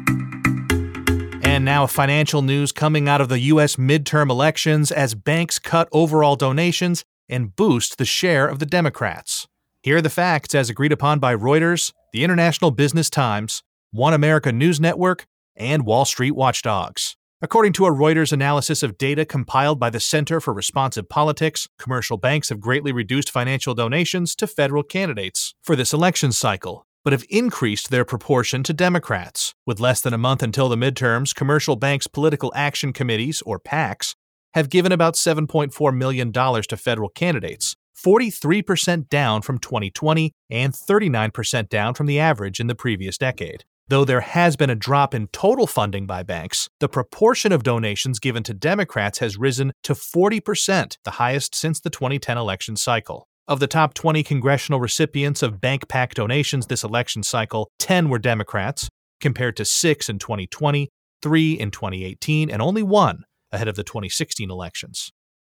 And 1.55 1.65
now, 1.65 1.87
financial 1.87 2.43
news 2.43 2.73
coming 2.73 3.09
out 3.09 3.21
of 3.21 3.29
the 3.29 3.39
U.S. 3.39 3.77
midterm 3.77 4.29
elections 4.29 4.91
as 4.91 5.15
banks 5.15 5.61
cut 5.61 5.89
overall 5.93 6.35
donations 6.35 7.05
and 7.29 7.55
boost 7.55 7.97
the 7.97 8.05
share 8.05 8.49
of 8.49 8.59
the 8.59 8.67
Democrats. 8.67 9.47
Here 9.81 9.99
are 9.99 10.03
the 10.03 10.11
facts 10.11 10.53
as 10.53 10.69
agreed 10.69 10.91
upon 10.91 11.21
by 11.21 11.33
Reuters, 11.33 11.93
the 12.13 12.25
International 12.25 12.73
Business 12.73 13.09
Times, 13.09 13.63
One 13.93 14.13
America 14.13 14.51
News 14.51 14.81
Network, 14.81 15.27
and 15.55 15.87
Wall 15.87 16.05
Street 16.05 16.33
watchdogs. 16.33 17.17
According 17.41 17.75
to 17.75 17.87
a 17.87 17.93
Reuters 17.93 18.33
analysis 18.33 18.83
of 18.83 18.99
data 18.99 19.25
compiled 19.25 19.79
by 19.79 19.91
the 19.91 20.01
Center 20.01 20.41
for 20.41 20.53
Responsive 20.53 21.09
Politics, 21.09 21.69
commercial 21.79 22.17
banks 22.17 22.49
have 22.49 22.59
greatly 22.59 22.91
reduced 22.91 23.31
financial 23.31 23.75
donations 23.75 24.35
to 24.35 24.49
federal 24.49 24.83
candidates 24.83 25.55
for 25.63 25.77
this 25.77 25.93
election 25.93 26.33
cycle, 26.33 26.85
but 27.05 27.13
have 27.13 27.25
increased 27.29 27.91
their 27.91 28.05
proportion 28.05 28.63
to 28.63 28.73
Democrats. 28.73 29.55
With 29.67 29.79
less 29.79 30.01
than 30.01 30.15
a 30.15 30.19
month 30.19 30.43
until 30.43 30.69
the 30.69 30.77
midterms, 30.77 31.35
commercial 31.35 31.77
banks' 31.77 32.07
political 32.07 32.51
action 32.57 32.93
committees, 32.93 33.43
or 33.43 33.61
PACs, 33.61 34.15
have 34.55 34.71
given 34.71 34.91
about 34.91 35.15
$7.4 35.15 35.97
million 35.97 36.33
to 36.33 36.77
federal 36.77 37.09
candidates, 37.11 37.77
43% 37.97 39.09
down 39.09 39.43
from 39.43 39.59
2020 39.59 40.33
and 40.51 40.73
39% 40.73 41.69
down 41.69 41.95
from 41.95 42.07
the 42.07 42.19
average 42.19 42.61
in 42.61 42.67
the 42.67 42.75
previous 42.75 43.19
decade. 43.19 43.65
Though 43.89 44.07
there 44.07 44.23
has 44.23 44.57
been 44.57 44.71
a 44.71 44.75
drop 44.75 45.15
in 45.15 45.27
total 45.29 45.67
funding 45.67 46.07
by 46.07 46.23
banks, 46.23 46.71
the 46.81 46.89
proportion 46.89 47.53
of 47.53 47.63
donations 47.63 48.19
given 48.19 48.43
to 48.45 48.55
Democrats 48.55 49.19
has 49.19 49.37
risen 49.37 49.73
to 49.83 49.93
40%, 49.93 50.97
the 51.05 51.11
highest 51.11 51.55
since 51.55 51.81
the 51.81 51.91
2010 51.91 52.39
election 52.39 52.77
cycle. 52.77 53.29
Of 53.47 53.61
the 53.61 53.67
top 53.67 53.95
20 53.95 54.23
congressional 54.23 54.81
recipients 54.81 55.43
of 55.43 55.61
bank 55.61 55.89
PAC 55.89 56.15
donations 56.15 56.67
this 56.67 56.83
election 56.83 57.23
cycle, 57.23 57.71
10 57.79 58.09
were 58.09 58.19
Democrats, 58.19 58.89
compared 59.21 59.57
to 59.57 59.65
6 59.65 60.09
in 60.09 60.19
2020, 60.19 60.89
3 61.23 61.53
in 61.53 61.71
2018, 61.71 62.51
and 62.51 62.63
only 62.63 62.83
1 62.83 63.25
ahead 63.53 63.69
of 63.69 63.77
the 63.77 63.85
2016 63.85 64.51
elections. 64.51 65.11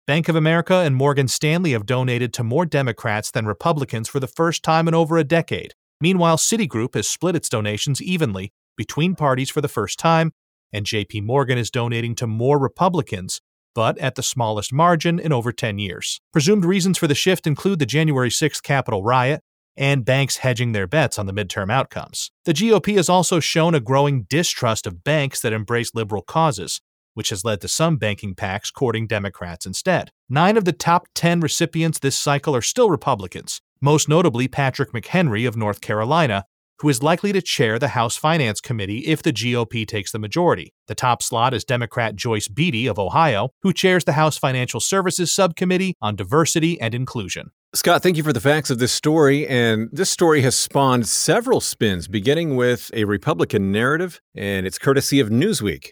Bank 0.06 0.30
of 0.30 0.36
America 0.36 0.76
and 0.76 0.96
Morgan 0.96 1.28
Stanley 1.28 1.72
have 1.72 1.86
donated 1.86 2.34
to 2.34 2.44
more 2.44 2.66
Democrats 2.66 3.32
than 3.32 3.46
Republicans 3.46 4.08
for 4.08 4.20
the 4.20 4.28
first 4.28 4.64
time 4.64 4.88
in 4.88 4.94
over 4.94 5.18
a 5.18 5.24
decade, 5.24 5.74
Meanwhile, 6.02 6.38
Citigroup 6.38 6.96
has 6.96 7.08
split 7.08 7.36
its 7.36 7.50
donations 7.50 8.02
evenly 8.02 8.54
between 8.78 9.16
parties 9.16 9.50
for 9.50 9.60
the 9.60 9.68
first 9.68 10.00
time, 10.00 10.32
and 10.72 10.86
JP 10.86 11.24
Morgan 11.24 11.58
is 11.58 11.70
donating 11.70 12.16
to 12.16 12.28
more 12.28 12.58
Republicans, 12.58 13.42
but 13.80 13.98
at 14.00 14.16
the 14.16 14.22
smallest 14.22 14.74
margin 14.74 15.20
in 15.20 15.32
over 15.32 15.54
10 15.54 15.80
years. 15.80 16.20
Presumed 16.34 16.66
reasons 16.66 16.98
for 16.98 17.08
the 17.08 17.16
shift 17.16 17.48
include 17.48 17.80
the 17.80 17.86
January 17.86 18.28
6th 18.28 18.62
Capitol 18.62 19.04
riot 19.04 19.42
and 19.78 20.04
banks 20.04 20.36
hedging 20.36 20.74
their 20.74 20.86
bets 20.86 21.18
on 21.18 21.28
the 21.28 21.32
midterm 21.32 21.72
outcomes. 21.72 22.30
The 22.44 22.52
GOP 22.52 22.98
has 22.98 23.08
also 23.08 23.40
shown 23.40 23.74
a 23.74 23.80
growing 23.80 24.24
distrust 24.24 24.86
of 24.86 25.02
banks 25.06 25.40
that 25.40 25.54
embrace 25.54 25.96
liberal 25.96 26.22
causes, 26.22 26.82
which 27.14 27.30
has 27.30 27.46
led 27.46 27.62
to 27.62 27.70
some 27.70 27.96
banking 27.96 28.36
PACs 28.36 28.74
courting 28.74 29.08
Democrats 29.08 29.66
instead. 29.66 30.12
Nine 30.28 30.58
of 30.58 30.66
the 30.66 30.74
top 30.74 31.08
10 31.16 31.40
recipients 31.40 32.00
this 32.00 32.20
cycle 32.20 32.54
are 32.54 32.62
still 32.62 32.90
Republicans, 32.90 33.62
most 33.80 34.10
notably 34.10 34.50
Patrick 34.50 34.92
McHenry 34.92 35.48
of 35.48 35.56
North 35.56 35.80
Carolina, 35.80 36.44
who 36.80 36.90
is 36.90 37.04
likely 37.04 37.34
to 37.34 37.42
chair 37.42 37.78
the 37.78 37.90
House 37.90 38.16
Finance 38.16 38.62
Committee 38.62 39.00
if 39.00 39.22
the 39.22 39.34
GOP 39.34 39.88
takes 39.88 40.12
the 40.12 40.20
majority. 40.20 40.74
The 40.88 40.96
top 40.96 41.22
slot 41.22 41.54
is 41.54 41.64
Democrat 41.64 42.16
Joyce 42.16 42.48
Beatty 42.48 42.88
of 42.88 42.98
Ohio, 42.98 43.50
who 43.62 43.74
chairs 43.74 44.06
the 44.06 44.14
House 44.14 44.38
Financial 44.38 44.80
Services 44.80 45.32
Subcommittee 45.32 45.96
on 46.02 46.16
Diversity 46.16 46.80
and 46.80 46.96
Inclusion. 46.96 47.52
Scott, 47.76 48.02
thank 48.02 48.18
you 48.18 48.24
for 48.24 48.34
the 48.34 48.40
facts 48.40 48.72
of 48.72 48.80
this 48.80 48.92
story. 48.92 49.48
And 49.48 49.90
this 49.92 50.10
story 50.10 50.42
has 50.42 50.56
spawned 50.56 51.08
several 51.08 51.62
spins, 51.62 52.08
beginning 52.08 52.56
with 52.56 52.90
a 52.96 53.04
Republican 53.04 53.72
narrative, 53.72 54.22
and 54.36 54.66
it's 54.66 54.80
courtesy 54.80 55.20
of 55.20 55.30
Newsweek. 55.30 55.92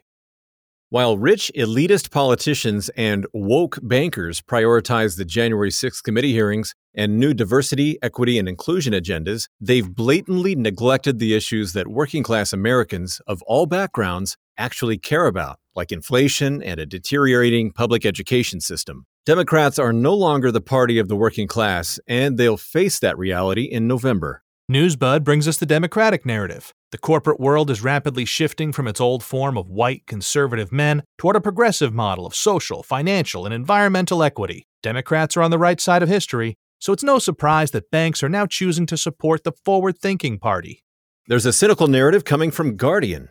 While 0.90 1.18
rich, 1.18 1.52
elitist 1.54 2.12
politicians 2.12 2.88
and 2.96 3.28
woke 3.34 3.78
bankers 3.82 4.42
prioritize 4.42 5.18
the 5.18 5.26
January 5.26 5.70
6th 5.70 6.02
committee 6.02 6.32
hearings 6.32 6.74
and 6.96 7.20
new 7.20 7.34
diversity, 7.34 7.98
equity, 8.02 8.40
and 8.40 8.48
inclusion 8.48 8.94
agendas, 8.94 9.50
they've 9.60 9.94
blatantly 9.94 10.56
neglected 10.56 11.20
the 11.20 11.36
issues 11.36 11.74
that 11.74 11.90
working 11.90 12.24
class 12.24 12.54
Americans 12.54 13.20
of 13.28 13.42
all 13.42 13.66
backgrounds 13.66 14.38
actually 14.58 14.98
care 14.98 15.26
about, 15.26 15.60
like 15.76 15.92
inflation 15.92 16.64
and 16.64 16.80
a 16.80 16.86
deteriorating 16.86 17.74
public 17.74 18.06
education 18.06 18.62
system. 18.62 19.06
Democrats 19.26 19.78
are 19.78 19.92
no 19.92 20.14
longer 20.14 20.54
the 20.54 20.62
party 20.62 21.00
of 21.00 21.10
the 21.10 21.18
working 21.18 21.48
class, 21.48 22.00
and 22.08 22.38
they'll 22.38 22.56
face 22.56 22.98
that 23.00 23.18
reality 23.18 23.64
in 23.64 23.90
November. 23.90 24.42
Newsbud 24.72 25.26
brings 25.26 25.50
us 25.50 25.58
the 25.58 25.66
Democratic 25.66 26.26
narrative. 26.26 26.74
The 26.92 26.98
corporate 26.98 27.40
world 27.40 27.70
is 27.70 27.84
rapidly 27.84 28.24
shifting 28.24 28.72
from 28.72 28.88
its 28.88 29.02
old 29.02 29.22
form 29.22 29.58
of 29.58 29.70
white 29.70 30.08
conservative 30.08 30.72
men 30.72 31.04
toward 31.18 31.36
a 31.36 31.42
progressive 31.42 31.94
model 31.94 32.26
of 32.26 32.34
social, 32.34 32.82
financial, 32.82 33.46
and 33.46 33.54
environmental 33.54 34.24
equity. 34.24 34.66
Democrats 34.82 35.36
are 35.36 35.42
on 35.42 35.52
the 35.52 35.58
right 35.58 35.82
side 35.82 36.02
of 36.02 36.08
history, 36.08 36.56
so 36.80 36.94
it's 36.94 37.04
no 37.04 37.20
surprise 37.20 37.72
that 37.72 37.92
banks 37.92 38.24
are 38.24 38.30
now 38.30 38.46
choosing 38.46 38.86
to 38.86 38.96
support 38.96 39.44
the 39.44 39.52
forward 39.52 39.98
thinking 39.98 40.40
party. 40.40 40.86
There's 41.28 41.46
a 41.46 41.52
cynical 41.52 41.88
narrative 41.88 42.24
coming 42.24 42.52
from 42.52 42.78
Guardian. 42.78 43.28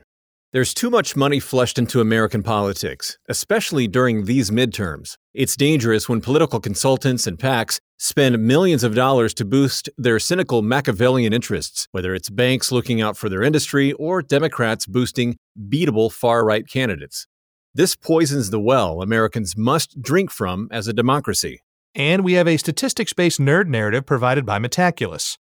There's 0.52 0.75
too 0.75 0.90
much 0.90 1.16
money 1.16 1.40
flushed 1.40 1.78
into 1.78 2.02
American 2.02 2.42
politics, 2.42 3.16
especially 3.26 3.88
during 3.88 4.26
these 4.26 4.50
midterms. 4.50 5.14
It's 5.32 5.56
dangerous 5.56 6.10
when 6.10 6.20
political 6.20 6.60
consultants 6.60 7.26
and 7.26 7.38
PACs 7.38 7.78
spend 7.98 8.38
millions 8.38 8.84
of 8.84 8.94
dollars 8.94 9.32
to 9.34 9.44
boost 9.44 9.88
their 9.96 10.18
cynical 10.18 10.62
Machiavellian 10.62 11.32
interests, 11.32 11.88
whether 11.92 12.14
it's 12.14 12.30
banks 12.30 12.70
looking 12.70 13.00
out 13.00 13.16
for 13.16 13.28
their 13.28 13.42
industry 13.42 13.92
or 13.94 14.22
Democrats 14.22 14.86
boosting 14.86 15.36
beatable 15.68 16.12
far 16.12 16.44
right 16.44 16.66
candidates. 16.68 17.26
This 17.74 17.96
poisons 17.96 18.50
the 18.50 18.60
well 18.60 19.02
Americans 19.02 19.56
must 19.56 20.00
drink 20.00 20.30
from 20.30 20.68
as 20.70 20.88
a 20.88 20.92
democracy. 20.92 21.60
And 21.94 22.24
we 22.24 22.34
have 22.34 22.46
a 22.46 22.58
statistics 22.58 23.12
based 23.12 23.40
nerd 23.40 23.68
narrative 23.68 24.04
provided 24.04 24.44
by 24.44 24.58
Metaculus. 24.58 25.38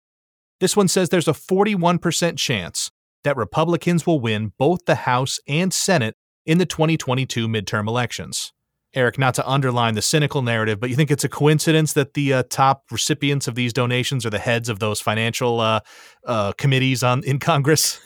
This 0.60 0.78
one 0.78 0.88
says 0.88 1.10
there's 1.10 1.28
a 1.28 1.34
41% 1.34 2.38
chance 2.38 2.92
that 3.24 3.38
Republicans 3.38 4.06
will 4.06 4.20
win 4.20 4.54
both 4.58 4.86
the 4.86 4.96
House 4.96 5.40
and 5.48 5.74
Senate 5.74 6.16
in 6.46 6.58
the 6.58 6.66
2022 6.66 7.48
midterm 7.48 7.88
elections. 7.88 8.54
Eric, 8.96 9.18
not 9.18 9.34
to 9.36 9.48
underline 9.50 9.96
the 9.96 10.02
cynical 10.02 10.42
narrative, 10.44 10.80
but 10.80 10.90
you 10.90 10.96
think 10.96 11.10
it's 11.10 11.24
a 11.24 11.30
coincidence 11.30 11.94
that 11.94 12.14
the 12.14 12.34
uh, 12.34 12.44
top 12.50 12.84
recipients 12.92 13.48
of 13.48 13.56
these 13.56 13.74
donations 13.74 14.26
are 14.26 14.30
the 14.30 14.40
heads 14.40 14.70
of 14.70 14.80
those 14.80 15.02
financial 15.02 15.60
uh, 15.60 15.80
uh, 16.26 16.52
committees 16.54 17.02
on 17.02 17.24
in 17.24 17.40
Congress? 17.40 18.00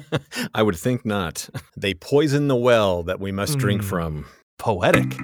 I 0.54 0.62
would 0.62 0.76
think 0.76 1.04
not. 1.04 1.48
They 1.76 1.94
poison 1.94 2.46
the 2.46 2.56
well 2.56 3.02
that 3.04 3.18
we 3.18 3.32
must 3.32 3.56
mm, 3.56 3.60
drink 3.60 3.82
hmm. 3.82 3.88
from. 3.88 4.26
Poetic. 4.58 5.16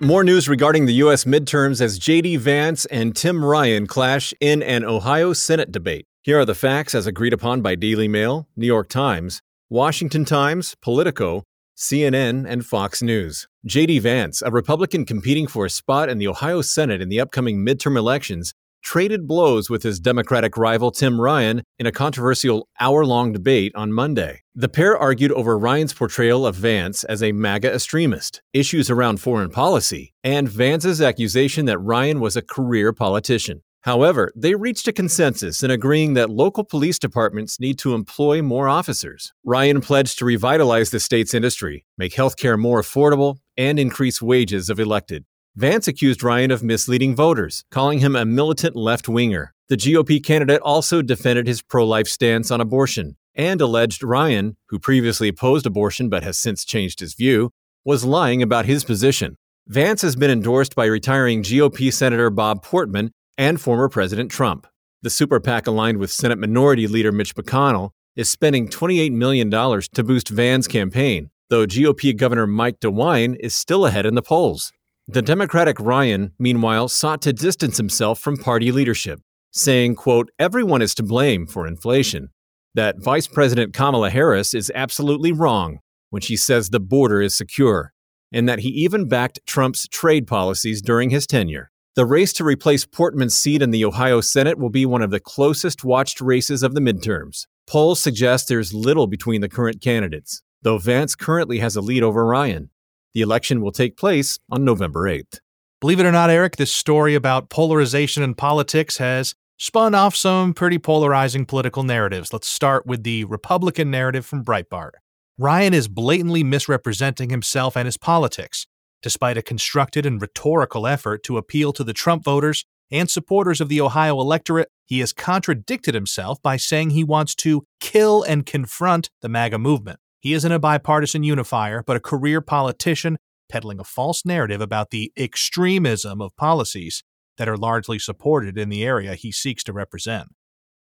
More 0.00 0.24
news 0.24 0.48
regarding 0.48 0.86
the 0.86 0.94
U.S. 0.94 1.24
midterms 1.24 1.80
as 1.80 1.98
J.D. 1.98 2.36
Vance 2.36 2.86
and 2.86 3.14
Tim 3.14 3.44
Ryan 3.44 3.86
clash 3.86 4.34
in 4.40 4.60
an 4.62 4.84
Ohio 4.84 5.32
Senate 5.32 5.70
debate. 5.70 6.06
Here 6.22 6.40
are 6.40 6.44
the 6.44 6.56
facts 6.56 6.94
as 6.94 7.06
agreed 7.06 7.32
upon 7.32 7.62
by 7.62 7.76
Daily 7.76 8.08
Mail, 8.08 8.48
New 8.56 8.66
York 8.66 8.88
Times, 8.88 9.40
Washington 9.70 10.24
Times, 10.24 10.74
Politico, 10.82 11.44
CNN, 11.76 12.44
and 12.48 12.64
Fox 12.64 13.02
News. 13.02 13.48
J.D. 13.64 14.00
Vance, 14.00 14.42
a 14.42 14.50
Republican 14.50 15.04
competing 15.04 15.46
for 15.46 15.64
a 15.64 15.70
spot 15.70 16.08
in 16.08 16.18
the 16.18 16.28
Ohio 16.28 16.62
Senate 16.62 17.00
in 17.00 17.08
the 17.08 17.20
upcoming 17.20 17.64
midterm 17.64 17.96
elections, 17.96 18.52
traded 18.82 19.26
blows 19.26 19.70
with 19.70 19.82
his 19.82 20.00
Democratic 20.00 20.56
rival 20.56 20.90
Tim 20.90 21.20
Ryan 21.20 21.62
in 21.78 21.86
a 21.86 21.92
controversial 21.92 22.68
hour 22.80 23.06
long 23.06 23.32
debate 23.32 23.72
on 23.74 23.92
Monday. 23.92 24.40
The 24.54 24.68
pair 24.68 24.96
argued 24.96 25.32
over 25.32 25.58
Ryan's 25.58 25.94
portrayal 25.94 26.46
of 26.46 26.56
Vance 26.56 27.04
as 27.04 27.22
a 27.22 27.32
MAGA 27.32 27.72
extremist, 27.72 28.42
issues 28.52 28.90
around 28.90 29.20
foreign 29.20 29.50
policy, 29.50 30.12
and 30.22 30.48
Vance's 30.48 31.00
accusation 31.00 31.66
that 31.66 31.78
Ryan 31.78 32.20
was 32.20 32.36
a 32.36 32.42
career 32.42 32.92
politician. 32.92 33.62
However, 33.82 34.32
they 34.36 34.54
reached 34.54 34.86
a 34.86 34.92
consensus 34.92 35.62
in 35.62 35.70
agreeing 35.70 36.14
that 36.14 36.30
local 36.30 36.64
police 36.64 36.98
departments 36.98 37.58
need 37.58 37.78
to 37.80 37.94
employ 37.94 38.40
more 38.40 38.68
officers. 38.68 39.32
Ryan 39.44 39.80
pledged 39.80 40.18
to 40.18 40.24
revitalize 40.24 40.90
the 40.90 41.00
state's 41.00 41.34
industry, 41.34 41.84
make 41.98 42.12
healthcare 42.12 42.58
more 42.58 42.80
affordable, 42.80 43.38
and 43.56 43.78
increase 43.78 44.22
wages 44.22 44.70
of 44.70 44.78
elected. 44.78 45.24
Vance 45.56 45.88
accused 45.88 46.22
Ryan 46.22 46.50
of 46.50 46.62
misleading 46.62 47.14
voters, 47.16 47.64
calling 47.70 47.98
him 47.98 48.14
a 48.14 48.24
militant 48.24 48.76
left 48.76 49.08
winger. 49.08 49.52
The 49.68 49.76
GOP 49.76 50.24
candidate 50.24 50.62
also 50.62 51.02
defended 51.02 51.46
his 51.46 51.60
pro 51.60 51.84
life 51.84 52.06
stance 52.06 52.50
on 52.50 52.60
abortion 52.60 53.16
and 53.34 53.60
alleged 53.60 54.02
Ryan, 54.02 54.56
who 54.68 54.78
previously 54.78 55.28
opposed 55.28 55.66
abortion 55.66 56.08
but 56.08 56.22
has 56.22 56.38
since 56.38 56.64
changed 56.64 57.00
his 57.00 57.14
view, 57.14 57.50
was 57.84 58.04
lying 58.04 58.42
about 58.42 58.66
his 58.66 58.84
position. 58.84 59.36
Vance 59.66 60.02
has 60.02 60.16
been 60.16 60.30
endorsed 60.30 60.74
by 60.74 60.86
retiring 60.86 61.42
GOP 61.42 61.92
Senator 61.92 62.30
Bob 62.30 62.62
Portman 62.62 63.10
and 63.42 63.60
former 63.60 63.88
President 63.88 64.30
Trump. 64.30 64.68
The 65.02 65.10
super 65.10 65.40
PAC 65.40 65.66
aligned 65.66 65.98
with 65.98 66.12
Senate 66.12 66.38
Minority 66.38 66.86
Leader 66.86 67.10
Mitch 67.10 67.34
McConnell 67.34 67.90
is 68.14 68.30
spending 68.30 68.68
$28 68.68 69.10
million 69.10 69.50
to 69.50 70.04
boost 70.04 70.28
Vance's 70.28 70.68
campaign, 70.68 71.28
though 71.50 71.66
GOP 71.66 72.16
Governor 72.16 72.46
Mike 72.46 72.78
DeWine 72.78 73.36
is 73.40 73.52
still 73.52 73.84
ahead 73.84 74.06
in 74.06 74.14
the 74.14 74.22
polls. 74.22 74.72
The 75.08 75.22
Democratic 75.22 75.80
Ryan, 75.80 76.30
meanwhile, 76.38 76.86
sought 76.86 77.20
to 77.22 77.32
distance 77.32 77.78
himself 77.78 78.20
from 78.20 78.36
party 78.36 78.70
leadership, 78.70 79.18
saying, 79.50 79.96
quote, 79.96 80.30
everyone 80.38 80.80
is 80.80 80.94
to 80.94 81.02
blame 81.02 81.48
for 81.48 81.66
inflation, 81.66 82.28
that 82.76 83.02
Vice 83.02 83.26
President 83.26 83.74
Kamala 83.74 84.10
Harris 84.10 84.54
is 84.54 84.70
absolutely 84.72 85.32
wrong 85.32 85.80
when 86.10 86.22
she 86.22 86.36
says 86.36 86.70
the 86.70 86.78
border 86.78 87.20
is 87.20 87.34
secure, 87.34 87.92
and 88.32 88.48
that 88.48 88.60
he 88.60 88.68
even 88.68 89.08
backed 89.08 89.40
Trump's 89.48 89.88
trade 89.88 90.28
policies 90.28 90.80
during 90.80 91.10
his 91.10 91.26
tenure. 91.26 91.71
The 91.94 92.06
race 92.06 92.32
to 92.34 92.44
replace 92.44 92.86
Portman's 92.86 93.36
seat 93.36 93.60
in 93.60 93.70
the 93.70 93.84
Ohio 93.84 94.22
Senate 94.22 94.58
will 94.58 94.70
be 94.70 94.86
one 94.86 95.02
of 95.02 95.10
the 95.10 95.20
closest 95.20 95.84
watched 95.84 96.22
races 96.22 96.62
of 96.62 96.72
the 96.74 96.80
midterms. 96.80 97.46
Polls 97.66 98.02
suggest 98.02 98.48
there's 98.48 98.72
little 98.72 99.06
between 99.06 99.42
the 99.42 99.48
current 99.50 99.82
candidates, 99.82 100.40
though 100.62 100.78
Vance 100.78 101.14
currently 101.14 101.58
has 101.58 101.76
a 101.76 101.82
lead 101.82 102.02
over 102.02 102.24
Ryan. 102.24 102.70
The 103.12 103.20
election 103.20 103.60
will 103.60 103.72
take 103.72 103.98
place 103.98 104.38
on 104.50 104.64
November 104.64 105.02
8th. 105.02 105.40
Believe 105.82 106.00
it 106.00 106.06
or 106.06 106.12
not, 106.12 106.30
Eric, 106.30 106.56
this 106.56 106.72
story 106.72 107.14
about 107.14 107.50
polarization 107.50 108.22
in 108.22 108.36
politics 108.36 108.96
has 108.96 109.34
spun 109.58 109.94
off 109.94 110.16
some 110.16 110.54
pretty 110.54 110.78
polarizing 110.78 111.44
political 111.44 111.82
narratives. 111.82 112.32
Let's 112.32 112.48
start 112.48 112.86
with 112.86 113.02
the 113.02 113.24
Republican 113.24 113.90
narrative 113.90 114.24
from 114.24 114.46
Breitbart. 114.46 114.92
Ryan 115.36 115.74
is 115.74 115.88
blatantly 115.88 116.42
misrepresenting 116.42 117.28
himself 117.28 117.76
and 117.76 117.84
his 117.84 117.98
politics. 117.98 118.66
Despite 119.02 119.36
a 119.36 119.42
constructed 119.42 120.06
and 120.06 120.20
rhetorical 120.20 120.86
effort 120.86 121.24
to 121.24 121.36
appeal 121.36 121.72
to 121.72 121.84
the 121.84 121.92
Trump 121.92 122.24
voters 122.24 122.64
and 122.90 123.10
supporters 123.10 123.60
of 123.60 123.68
the 123.68 123.80
Ohio 123.80 124.20
electorate, 124.20 124.68
he 124.86 125.00
has 125.00 125.12
contradicted 125.12 125.94
himself 125.94 126.40
by 126.42 126.56
saying 126.56 126.90
he 126.90 127.02
wants 127.02 127.34
to 127.36 127.64
kill 127.80 128.22
and 128.22 128.46
confront 128.46 129.10
the 129.20 129.28
MAGA 129.28 129.58
movement. 129.58 129.98
He 130.20 130.34
isn't 130.34 130.52
a 130.52 130.60
bipartisan 130.60 131.24
unifier, 131.24 131.82
but 131.82 131.96
a 131.96 132.00
career 132.00 132.40
politician 132.40 133.16
peddling 133.48 133.80
a 133.80 133.84
false 133.84 134.24
narrative 134.24 134.60
about 134.60 134.90
the 134.90 135.12
extremism 135.18 136.20
of 136.20 136.36
policies 136.36 137.02
that 137.38 137.48
are 137.48 137.56
largely 137.56 137.98
supported 137.98 138.56
in 138.56 138.68
the 138.68 138.84
area 138.84 139.14
he 139.14 139.32
seeks 139.32 139.64
to 139.64 139.72
represent. 139.72 140.28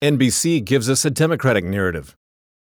NBC 0.01 0.63
gives 0.63 0.89
us 0.89 1.05
a 1.05 1.09
Democratic 1.09 1.63
narrative. 1.63 2.15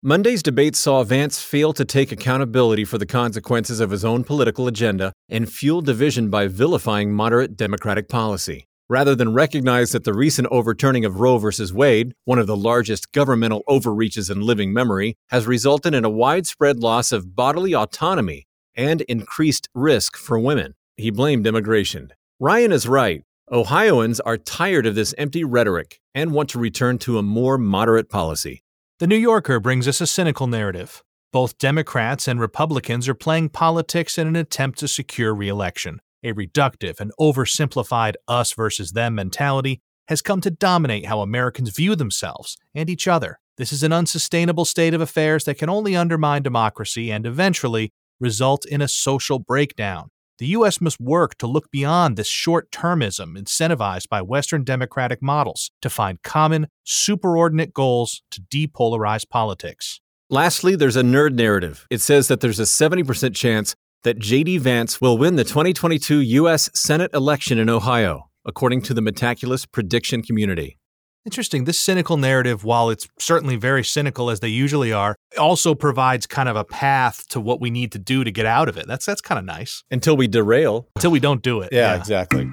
Monday's 0.02 0.42
debate 0.42 0.74
saw 0.76 1.04
Vance 1.04 1.42
fail 1.42 1.74
to 1.74 1.84
take 1.84 2.10
accountability 2.10 2.86
for 2.86 2.96
the 2.96 3.04
consequences 3.04 3.80
of 3.80 3.90
his 3.90 4.02
own 4.02 4.24
political 4.24 4.66
agenda 4.66 5.12
and 5.28 5.52
fuel 5.52 5.82
division 5.82 6.30
by 6.30 6.48
vilifying 6.48 7.12
moderate 7.12 7.54
Democratic 7.54 8.08
policy. 8.08 8.66
Rather 8.88 9.14
than 9.14 9.34
recognize 9.34 9.92
that 9.92 10.04
the 10.04 10.14
recent 10.14 10.48
overturning 10.50 11.04
of 11.04 11.20
Roe 11.20 11.36
v. 11.36 11.50
Wade, 11.74 12.14
one 12.24 12.38
of 12.38 12.46
the 12.46 12.56
largest 12.56 13.12
governmental 13.12 13.62
overreaches 13.68 14.30
in 14.30 14.40
living 14.40 14.72
memory, 14.72 15.18
has 15.28 15.46
resulted 15.46 15.92
in 15.92 16.06
a 16.06 16.08
widespread 16.08 16.78
loss 16.78 17.12
of 17.12 17.36
bodily 17.36 17.74
autonomy 17.74 18.46
and 18.74 19.02
increased 19.02 19.68
risk 19.74 20.16
for 20.16 20.38
women, 20.38 20.76
he 20.96 21.10
blamed 21.10 21.46
immigration. 21.46 22.10
Ryan 22.38 22.72
is 22.72 22.88
right. 22.88 23.22
Ohioans 23.52 24.18
are 24.20 24.38
tired 24.38 24.86
of 24.86 24.94
this 24.94 25.14
empty 25.18 25.44
rhetoric 25.44 26.00
and 26.14 26.32
want 26.32 26.48
to 26.48 26.58
return 26.58 26.96
to 27.00 27.18
a 27.18 27.22
more 27.22 27.58
moderate 27.58 28.08
policy. 28.08 28.62
The 29.00 29.06
New 29.06 29.16
Yorker 29.16 29.60
brings 29.60 29.88
us 29.88 30.02
a 30.02 30.06
cynical 30.06 30.46
narrative. 30.46 31.02
Both 31.32 31.56
Democrats 31.56 32.28
and 32.28 32.38
Republicans 32.38 33.08
are 33.08 33.14
playing 33.14 33.48
politics 33.48 34.18
in 34.18 34.26
an 34.26 34.36
attempt 34.36 34.78
to 34.80 34.88
secure 34.88 35.34
re 35.34 35.48
election. 35.48 36.00
A 36.22 36.34
reductive 36.34 37.00
and 37.00 37.10
oversimplified 37.18 38.16
us 38.28 38.52
versus 38.52 38.92
them 38.92 39.14
mentality 39.14 39.80
has 40.08 40.20
come 40.20 40.42
to 40.42 40.50
dominate 40.50 41.06
how 41.06 41.22
Americans 41.22 41.70
view 41.70 41.96
themselves 41.96 42.58
and 42.74 42.90
each 42.90 43.08
other. 43.08 43.38
This 43.56 43.72
is 43.72 43.82
an 43.82 43.94
unsustainable 43.94 44.66
state 44.66 44.92
of 44.92 45.00
affairs 45.00 45.44
that 45.44 45.56
can 45.56 45.70
only 45.70 45.96
undermine 45.96 46.42
democracy 46.42 47.10
and 47.10 47.24
eventually 47.24 47.94
result 48.20 48.66
in 48.66 48.82
a 48.82 48.88
social 48.88 49.38
breakdown. 49.38 50.10
The 50.40 50.56
U.S. 50.56 50.80
must 50.80 50.98
work 50.98 51.36
to 51.36 51.46
look 51.46 51.70
beyond 51.70 52.16
this 52.16 52.26
short 52.26 52.70
termism 52.70 53.36
incentivized 53.38 54.08
by 54.08 54.22
Western 54.22 54.64
democratic 54.64 55.20
models 55.20 55.70
to 55.82 55.90
find 55.90 56.22
common, 56.22 56.68
superordinate 56.86 57.74
goals 57.74 58.22
to 58.30 58.40
depolarize 58.40 59.28
politics. 59.28 60.00
Lastly, 60.30 60.76
there's 60.76 60.96
a 60.96 61.02
nerd 61.02 61.34
narrative. 61.34 61.86
It 61.90 62.00
says 62.00 62.28
that 62.28 62.40
there's 62.40 62.58
a 62.58 62.62
70% 62.62 63.34
chance 63.34 63.74
that 64.02 64.18
J.D. 64.18 64.56
Vance 64.56 64.98
will 64.98 65.18
win 65.18 65.36
the 65.36 65.44
2022 65.44 66.20
U.S. 66.20 66.70
Senate 66.74 67.10
election 67.12 67.58
in 67.58 67.68
Ohio, 67.68 68.30
according 68.46 68.80
to 68.82 68.94
the 68.94 69.02
Metaculus 69.02 69.70
prediction 69.70 70.22
community. 70.22 70.79
Interesting. 71.26 71.64
This 71.64 71.78
cynical 71.78 72.16
narrative, 72.16 72.64
while 72.64 72.88
it's 72.88 73.06
certainly 73.18 73.56
very 73.56 73.84
cynical 73.84 74.30
as 74.30 74.40
they 74.40 74.48
usually 74.48 74.90
are, 74.90 75.16
also 75.38 75.74
provides 75.74 76.26
kind 76.26 76.48
of 76.48 76.56
a 76.56 76.64
path 76.64 77.28
to 77.28 77.40
what 77.40 77.60
we 77.60 77.70
need 77.70 77.92
to 77.92 77.98
do 77.98 78.24
to 78.24 78.30
get 78.30 78.46
out 78.46 78.68
of 78.70 78.78
it. 78.78 78.86
That's 78.86 79.04
that's 79.04 79.20
kind 79.20 79.38
of 79.38 79.44
nice. 79.44 79.84
Until 79.90 80.16
we 80.16 80.28
derail. 80.28 80.88
Until 80.96 81.10
we 81.10 81.20
don't 81.20 81.42
do 81.42 81.60
it. 81.60 81.70
yeah, 81.72 81.92
yeah. 81.92 81.96
exactly. 81.96 82.50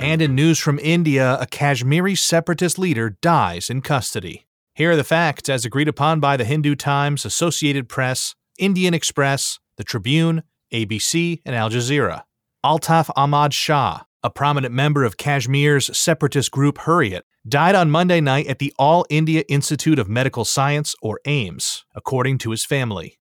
And 0.00 0.20
in 0.20 0.34
news 0.34 0.58
from 0.58 0.80
India, 0.80 1.36
a 1.40 1.46
Kashmiri 1.46 2.16
separatist 2.16 2.78
leader 2.78 3.10
dies 3.22 3.70
in 3.70 3.82
custody. 3.82 4.46
Here 4.74 4.90
are 4.90 4.96
the 4.96 5.04
facts 5.04 5.48
as 5.48 5.64
agreed 5.64 5.88
upon 5.88 6.18
by 6.18 6.36
the 6.36 6.44
Hindu 6.44 6.74
Times, 6.74 7.24
Associated 7.24 7.88
Press, 7.88 8.34
Indian 8.58 8.94
Express, 8.94 9.60
the 9.76 9.84
Tribune, 9.84 10.42
ABC, 10.72 11.40
and 11.44 11.54
Al 11.54 11.70
Jazeera. 11.70 12.22
Altaf 12.64 13.10
Ahmad 13.14 13.54
Shah, 13.54 14.00
a 14.22 14.30
prominent 14.30 14.74
member 14.74 15.04
of 15.04 15.16
Kashmir's 15.16 15.96
separatist 15.96 16.50
group 16.50 16.78
Hurriyat, 16.78 17.22
died 17.48 17.74
on 17.74 17.90
Monday 17.90 18.20
night 18.20 18.46
at 18.46 18.58
the 18.58 18.72
All 18.78 19.06
India 19.08 19.44
Institute 19.48 19.98
of 19.98 20.08
Medical 20.08 20.44
Science, 20.44 20.94
or 21.00 21.20
AIIMS, 21.26 21.84
according 21.94 22.38
to 22.38 22.50
his 22.50 22.64
family. 22.64 23.18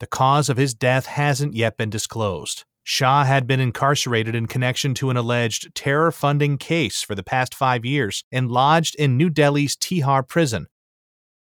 The 0.00 0.06
cause 0.06 0.48
of 0.48 0.56
his 0.56 0.74
death 0.74 1.06
hasn't 1.06 1.54
yet 1.54 1.76
been 1.76 1.90
disclosed. 1.90 2.64
Shah 2.84 3.24
had 3.24 3.46
been 3.46 3.60
incarcerated 3.60 4.34
in 4.34 4.46
connection 4.46 4.94
to 4.94 5.10
an 5.10 5.16
alleged 5.16 5.74
terror 5.74 6.12
funding 6.12 6.56
case 6.56 7.02
for 7.02 7.14
the 7.14 7.24
past 7.24 7.54
five 7.54 7.84
years 7.84 8.24
and 8.32 8.50
lodged 8.50 8.94
in 8.94 9.16
New 9.16 9.28
Delhi's 9.28 9.76
Tihar 9.76 10.26
prison. 10.26 10.68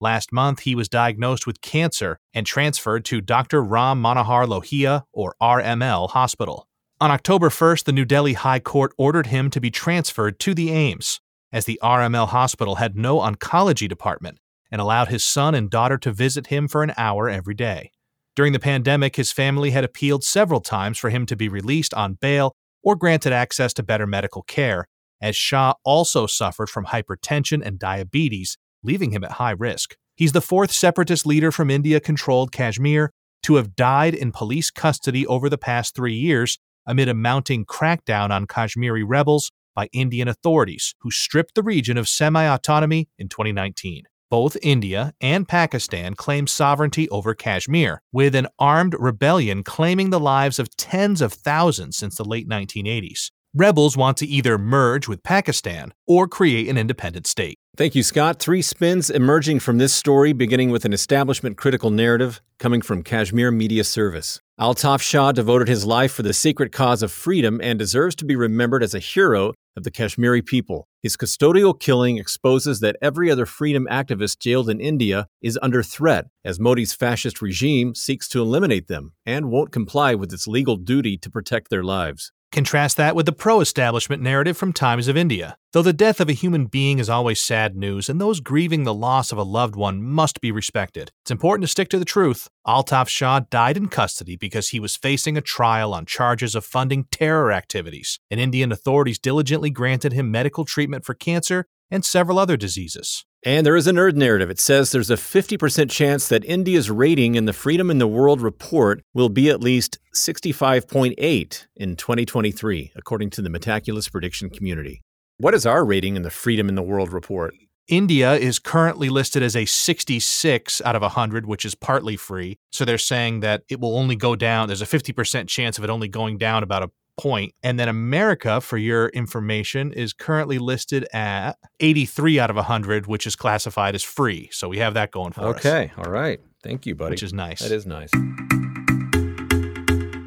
Last 0.00 0.32
month, 0.32 0.60
he 0.60 0.74
was 0.74 0.88
diagnosed 0.88 1.46
with 1.46 1.60
cancer 1.60 2.18
and 2.32 2.46
transferred 2.46 3.04
to 3.06 3.20
Dr. 3.20 3.62
Ram 3.62 4.02
Manohar 4.02 4.46
Lohia, 4.46 5.02
or 5.12 5.34
RML, 5.42 6.10
hospital. 6.10 6.68
On 7.00 7.10
October 7.10 7.48
1st, 7.48 7.84
the 7.84 7.92
New 7.92 8.04
Delhi 8.04 8.34
High 8.34 8.60
Court 8.60 8.92
ordered 8.96 9.26
him 9.26 9.50
to 9.50 9.60
be 9.60 9.70
transferred 9.70 10.38
to 10.38 10.54
the 10.54 10.68
AIIMS, 10.68 11.18
as 11.52 11.64
the 11.64 11.78
RML 11.82 12.28
hospital 12.28 12.76
had 12.76 12.96
no 12.96 13.18
oncology 13.18 13.88
department 13.88 14.38
and 14.70 14.80
allowed 14.80 15.08
his 15.08 15.24
son 15.24 15.56
and 15.56 15.68
daughter 15.68 15.98
to 15.98 16.12
visit 16.12 16.46
him 16.46 16.68
for 16.68 16.84
an 16.84 16.92
hour 16.96 17.28
every 17.28 17.54
day. 17.54 17.90
During 18.36 18.52
the 18.52 18.60
pandemic, 18.60 19.16
his 19.16 19.32
family 19.32 19.70
had 19.70 19.82
appealed 19.82 20.22
several 20.22 20.60
times 20.60 20.96
for 20.96 21.10
him 21.10 21.26
to 21.26 21.34
be 21.34 21.48
released 21.48 21.92
on 21.94 22.14
bail 22.20 22.54
or 22.80 22.94
granted 22.94 23.32
access 23.32 23.72
to 23.74 23.82
better 23.82 24.06
medical 24.06 24.42
care, 24.42 24.86
as 25.20 25.34
Shah 25.34 25.74
also 25.84 26.28
suffered 26.28 26.70
from 26.70 26.86
hypertension 26.86 27.60
and 27.60 27.76
diabetes, 27.76 28.56
leaving 28.84 29.10
him 29.10 29.24
at 29.24 29.32
high 29.32 29.50
risk. 29.58 29.96
He's 30.14 30.32
the 30.32 30.40
fourth 30.40 30.70
separatist 30.70 31.26
leader 31.26 31.50
from 31.50 31.70
India 31.70 31.98
controlled 31.98 32.52
Kashmir 32.52 33.10
to 33.42 33.56
have 33.56 33.74
died 33.74 34.14
in 34.14 34.30
police 34.30 34.70
custody 34.70 35.26
over 35.26 35.48
the 35.48 35.58
past 35.58 35.96
three 35.96 36.14
years 36.14 36.56
amid 36.86 37.08
a 37.08 37.14
mounting 37.14 37.64
crackdown 37.64 38.30
on 38.30 38.46
Kashmiri 38.46 39.02
rebels 39.02 39.50
by 39.74 39.88
Indian 39.92 40.28
authorities, 40.28 40.94
who 41.00 41.10
stripped 41.10 41.54
the 41.54 41.62
region 41.62 41.96
of 41.96 42.08
semi 42.08 42.44
autonomy 42.44 43.08
in 43.18 43.28
2019. 43.28 44.04
Both 44.30 44.56
India 44.62 45.12
and 45.20 45.46
Pakistan 45.46 46.14
claim 46.14 46.46
sovereignty 46.46 47.08
over 47.10 47.34
Kashmir, 47.34 48.02
with 48.12 48.34
an 48.34 48.48
armed 48.58 48.96
rebellion 48.98 49.62
claiming 49.62 50.10
the 50.10 50.18
lives 50.18 50.58
of 50.58 50.74
tens 50.76 51.20
of 51.20 51.32
thousands 51.32 51.96
since 51.96 52.16
the 52.16 52.24
late 52.24 52.48
1980s. 52.48 53.30
Rebels 53.56 53.96
want 53.96 54.16
to 54.16 54.26
either 54.26 54.58
merge 54.58 55.06
with 55.06 55.22
Pakistan 55.22 55.94
or 56.08 56.26
create 56.26 56.68
an 56.68 56.76
independent 56.76 57.24
state. 57.24 57.56
Thank 57.76 57.94
you, 57.94 58.02
Scott. 58.02 58.40
Three 58.40 58.62
spins 58.62 59.10
emerging 59.10 59.60
from 59.60 59.78
this 59.78 59.94
story, 59.94 60.32
beginning 60.32 60.70
with 60.70 60.84
an 60.84 60.92
establishment 60.92 61.56
critical 61.56 61.90
narrative 61.90 62.42
coming 62.58 62.82
from 62.82 63.04
Kashmir 63.04 63.52
Media 63.52 63.84
Service. 63.84 64.40
Altaf 64.60 65.00
Shah 65.00 65.30
devoted 65.30 65.68
his 65.68 65.86
life 65.86 66.12
for 66.12 66.24
the 66.24 66.32
sacred 66.32 66.72
cause 66.72 67.00
of 67.00 67.12
freedom 67.12 67.60
and 67.62 67.78
deserves 67.78 68.16
to 68.16 68.24
be 68.24 68.34
remembered 68.34 68.82
as 68.82 68.92
a 68.92 68.98
hero 68.98 69.52
of 69.76 69.84
the 69.84 69.90
Kashmiri 69.92 70.42
people. 70.42 70.88
His 71.00 71.16
custodial 71.16 71.78
killing 71.78 72.18
exposes 72.18 72.80
that 72.80 72.96
every 73.00 73.30
other 73.30 73.46
freedom 73.46 73.86
activist 73.88 74.40
jailed 74.40 74.68
in 74.68 74.80
India 74.80 75.28
is 75.40 75.60
under 75.62 75.84
threat 75.84 76.26
as 76.44 76.58
Modi's 76.58 76.92
fascist 76.92 77.40
regime 77.40 77.94
seeks 77.94 78.26
to 78.30 78.42
eliminate 78.42 78.88
them 78.88 79.12
and 79.24 79.52
won't 79.52 79.70
comply 79.70 80.16
with 80.16 80.32
its 80.32 80.48
legal 80.48 80.76
duty 80.76 81.16
to 81.18 81.30
protect 81.30 81.70
their 81.70 81.84
lives. 81.84 82.32
Contrast 82.54 82.96
that 82.98 83.16
with 83.16 83.26
the 83.26 83.32
pro 83.32 83.58
establishment 83.58 84.22
narrative 84.22 84.56
from 84.56 84.72
Times 84.72 85.08
of 85.08 85.16
India. 85.16 85.56
Though 85.72 85.82
the 85.82 85.92
death 85.92 86.20
of 86.20 86.28
a 86.28 86.34
human 86.34 86.66
being 86.66 87.00
is 87.00 87.10
always 87.10 87.40
sad 87.40 87.74
news, 87.74 88.08
and 88.08 88.20
those 88.20 88.38
grieving 88.38 88.84
the 88.84 88.94
loss 88.94 89.32
of 89.32 89.38
a 89.38 89.42
loved 89.42 89.74
one 89.74 90.00
must 90.00 90.40
be 90.40 90.52
respected, 90.52 91.10
it's 91.24 91.32
important 91.32 91.64
to 91.64 91.68
stick 91.68 91.88
to 91.88 91.98
the 91.98 92.04
truth. 92.04 92.48
Altaf 92.64 93.08
Shah 93.08 93.40
died 93.50 93.76
in 93.76 93.88
custody 93.88 94.36
because 94.36 94.68
he 94.68 94.78
was 94.78 94.96
facing 94.96 95.36
a 95.36 95.40
trial 95.40 95.92
on 95.92 96.06
charges 96.06 96.54
of 96.54 96.64
funding 96.64 97.08
terror 97.10 97.50
activities, 97.50 98.20
and 98.30 98.38
Indian 98.38 98.70
authorities 98.70 99.18
diligently 99.18 99.70
granted 99.70 100.12
him 100.12 100.30
medical 100.30 100.64
treatment 100.64 101.04
for 101.04 101.14
cancer 101.14 101.66
and 101.90 102.04
several 102.04 102.38
other 102.38 102.56
diseases. 102.56 103.26
And 103.46 103.66
there 103.66 103.76
is 103.76 103.86
a 103.86 103.92
nerd 103.92 104.14
narrative. 104.14 104.48
It 104.48 104.58
says 104.58 104.90
there's 104.90 105.10
a 105.10 105.16
50% 105.16 105.90
chance 105.90 106.28
that 106.28 106.46
India's 106.46 106.90
rating 106.90 107.34
in 107.34 107.44
the 107.44 107.52
Freedom 107.52 107.90
in 107.90 107.98
the 107.98 108.06
World 108.06 108.40
report 108.40 109.02
will 109.12 109.28
be 109.28 109.50
at 109.50 109.60
least 109.60 109.98
65.8 110.14 111.66
in 111.76 111.96
2023, 111.96 112.92
according 112.96 113.28
to 113.28 113.42
the 113.42 113.50
Metaculus 113.50 114.10
prediction 114.10 114.48
community. 114.48 115.02
What 115.36 115.52
is 115.52 115.66
our 115.66 115.84
rating 115.84 116.16
in 116.16 116.22
the 116.22 116.30
Freedom 116.30 116.70
in 116.70 116.74
the 116.74 116.82
World 116.82 117.12
report? 117.12 117.52
India 117.86 118.32
is 118.32 118.58
currently 118.58 119.10
listed 119.10 119.42
as 119.42 119.54
a 119.54 119.66
66 119.66 120.80
out 120.82 120.96
of 120.96 121.02
100, 121.02 121.44
which 121.44 121.66
is 121.66 121.74
partly 121.74 122.16
free. 122.16 122.56
So 122.72 122.86
they're 122.86 122.96
saying 122.96 123.40
that 123.40 123.62
it 123.68 123.78
will 123.78 123.98
only 123.98 124.16
go 124.16 124.34
down. 124.34 124.68
There's 124.68 124.80
a 124.80 124.86
50% 124.86 125.48
chance 125.48 125.76
of 125.76 125.84
it 125.84 125.90
only 125.90 126.08
going 126.08 126.38
down 126.38 126.62
about 126.62 126.82
a 126.82 126.90
point. 127.16 127.54
And 127.62 127.78
then 127.78 127.88
America, 127.88 128.60
for 128.60 128.76
your 128.76 129.08
information, 129.08 129.92
is 129.92 130.12
currently 130.12 130.58
listed 130.58 131.06
at 131.12 131.56
83 131.80 132.40
out 132.40 132.50
of 132.50 132.56
100, 132.56 133.06
which 133.06 133.26
is 133.26 133.36
classified 133.36 133.94
as 133.94 134.02
free. 134.02 134.48
So 134.52 134.68
we 134.68 134.78
have 134.78 134.94
that 134.94 135.10
going 135.10 135.32
for 135.32 135.42
us. 135.42 135.56
Okay. 135.56 135.92
All 135.96 136.10
right. 136.10 136.40
Thank 136.62 136.86
you, 136.86 136.94
buddy. 136.94 137.10
Which 137.10 137.22
is 137.22 137.32
nice. 137.32 137.60
That 137.60 137.72
is 137.72 137.86
nice. 137.86 138.10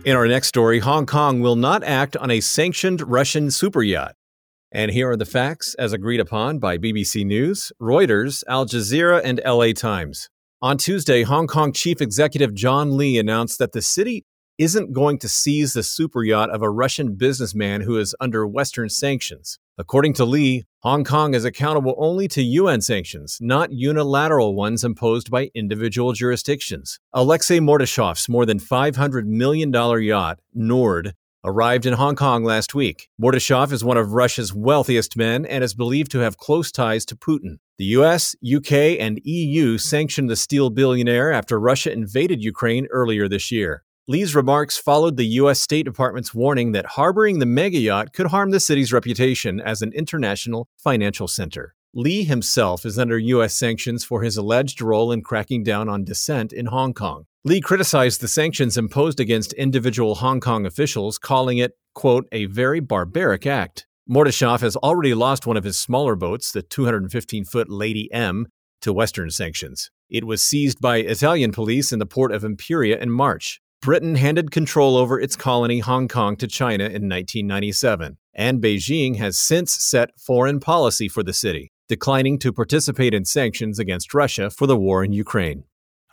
In 0.06 0.16
our 0.16 0.28
next 0.28 0.48
story, 0.48 0.80
Hong 0.80 1.06
Kong 1.06 1.42
will 1.42 1.58
not 1.58 1.84
act 1.84 2.16
on 2.16 2.32
a 2.32 2.40
sanctioned 2.40 3.02
Russian 3.02 3.52
super 3.52 3.84
yacht. 3.84 4.16
And 4.72 4.92
here 4.92 5.10
are 5.10 5.18
the 5.18 5.26
facts 5.26 5.74
as 5.76 5.94
agreed 5.94 6.20
upon 6.20 6.60
by 6.60 6.78
BBC 6.78 7.26
News, 7.26 7.72
Reuters, 7.82 8.44
Al 8.48 8.66
Jazeera, 8.66 9.22
and 9.24 9.42
LA 9.46 9.72
Times. 9.74 10.30
On 10.62 10.78
Tuesday, 10.78 11.24
Hong 11.24 11.48
Kong 11.48 11.72
Chief 11.72 12.02
Executive 12.02 12.54
John 12.54 12.98
Lee 12.98 13.18
announced 13.18 13.60
that 13.60 13.74
the 13.74 13.82
city 13.82 14.26
isn't 14.58 14.94
going 14.94 15.20
to 15.20 15.30
seize 15.30 15.74
the 15.74 15.84
super 15.84 16.24
yacht 16.24 16.50
of 16.50 16.62
a 16.62 16.70
Russian 16.70 17.16
businessman 17.16 17.82
who 17.82 17.98
is 17.98 18.16
under 18.20 18.48
Western 18.48 18.90
sanctions. 18.90 19.60
According 19.78 20.14
to 20.14 20.26
Lee, 20.26 20.66
Hong 20.82 21.04
Kong 21.04 21.36
is 21.36 21.46
accountable 21.46 21.94
only 22.00 22.28
to 22.30 22.42
UN 22.42 22.82
sanctions, 22.82 23.38
not 23.40 23.72
unilateral 23.72 24.56
ones 24.56 24.84
imposed 24.84 25.30
by 25.30 25.52
individual 25.54 26.14
jurisdictions. 26.14 27.00
Alexei 27.14 27.60
Mordashov's 27.60 28.28
more 28.28 28.46
than 28.46 28.60
$500 28.60 29.26
million 29.26 29.72
yacht, 29.72 30.40
Nord, 30.56 31.14
arrived 31.44 31.86
in 31.86 31.94
Hong 31.94 32.16
Kong 32.16 32.44
last 32.44 32.74
week. 32.74 33.10
Mordashov 33.22 33.72
is 33.72 33.84
one 33.84 33.98
of 33.98 34.14
Russia's 34.14 34.54
wealthiest 34.54 35.16
men 35.16 35.46
and 35.46 35.64
is 35.64 35.76
believed 35.76 36.12
to 36.12 36.20
have 36.20 36.38
close 36.38 36.72
ties 36.72 37.06
to 37.06 37.16
Putin. 37.16 37.58
The 37.78 37.86
US, 37.86 38.36
UK, 38.44 39.00
and 39.00 39.22
EU 39.24 39.78
sanctioned 39.78 40.30
the 40.30 40.36
steel 40.36 40.72
billionaire 40.72 41.32
after 41.32 41.60
Russia 41.60 41.92
invaded 41.92 42.44
Ukraine 42.44 42.88
earlier 42.92 43.30
this 43.30 43.52
year. 43.52 43.84
Lee's 44.10 44.34
remarks 44.34 44.78
followed 44.78 45.18
the 45.18 45.26
U.S. 45.42 45.60
State 45.60 45.84
Department's 45.84 46.34
warning 46.34 46.72
that 46.72 46.86
harboring 46.86 47.40
the 47.40 47.46
mega 47.46 47.78
yacht 47.78 48.14
could 48.14 48.28
harm 48.28 48.52
the 48.52 48.60
city's 48.62 48.94
reputation 48.94 49.60
as 49.60 49.82
an 49.82 49.92
international 49.92 50.70
financial 50.78 51.28
center. 51.28 51.76
Lee 51.94 52.24
himself 52.24 52.86
is 52.86 52.98
under 52.98 53.20
U.S. 53.20 53.54
sanctions 53.54 54.06
for 54.06 54.22
his 54.22 54.38
alleged 54.38 54.82
role 54.82 55.12
in 55.12 55.24
cracking 55.24 55.62
down 55.62 55.90
on 55.90 56.06
dissent 56.06 56.54
in 56.54 56.68
Hong 56.68 56.94
Kong. 56.94 57.26
Lee 57.44 57.60
criticized 57.60 58.22
the 58.22 58.30
sanctions 58.30 58.78
imposed 58.78 59.20
against 59.20 59.52
individual 59.54 60.16
Hong 60.16 60.40
Kong 60.40 60.66
officials, 60.66 61.18
calling 61.18 61.58
it, 61.58 61.74
quote, 61.94 62.30
a 62.32 62.46
very 62.46 62.80
barbaric 62.80 63.46
act. 63.46 63.88
Mordashov 64.10 64.62
has 64.62 64.78
already 64.78 65.14
lost 65.16 65.46
one 65.46 65.58
of 65.58 65.66
his 65.66 65.78
smaller 65.78 66.16
boats, 66.16 66.54
the 66.54 66.62
215 66.62 67.44
foot 67.44 67.70
Lady 67.70 68.10
M, 68.14 68.48
to 68.80 68.94
Western 68.94 69.32
sanctions. 69.32 69.92
It 70.10 70.24
was 70.24 70.42
seized 70.42 70.80
by 70.80 71.00
Italian 71.00 71.52
police 71.52 71.92
in 71.92 72.00
the 72.00 72.06
port 72.06 72.32
of 72.32 72.46
Imperia 72.46 72.98
in 72.98 73.12
March. 73.12 73.60
Britain 73.82 74.16
handed 74.16 74.52
control 74.52 74.98
over 74.98 75.20
its 75.20 75.36
colony 75.36 75.80
Hong 75.80 76.08
Kong 76.08 76.36
to 76.38 76.48
China 76.48 76.86
in 76.86 77.08
1997, 77.08 78.18
and 78.34 78.62
Beijing 78.62 79.18
has 79.18 79.38
since 79.38 79.74
set 79.74 80.10
foreign 80.20 80.60
policy 80.60 81.08
for 81.08 81.24
the 81.24 81.34
city, 81.34 81.72
declining 81.88 82.40
to 82.40 82.52
participate 82.52 83.14
in 83.14 83.24
sanctions 83.24 83.80
against 83.80 84.14
Russia 84.14 84.50
for 84.50 84.68
the 84.68 84.78
war 84.78 85.04
in 85.04 85.14
Ukraine. 85.14 85.64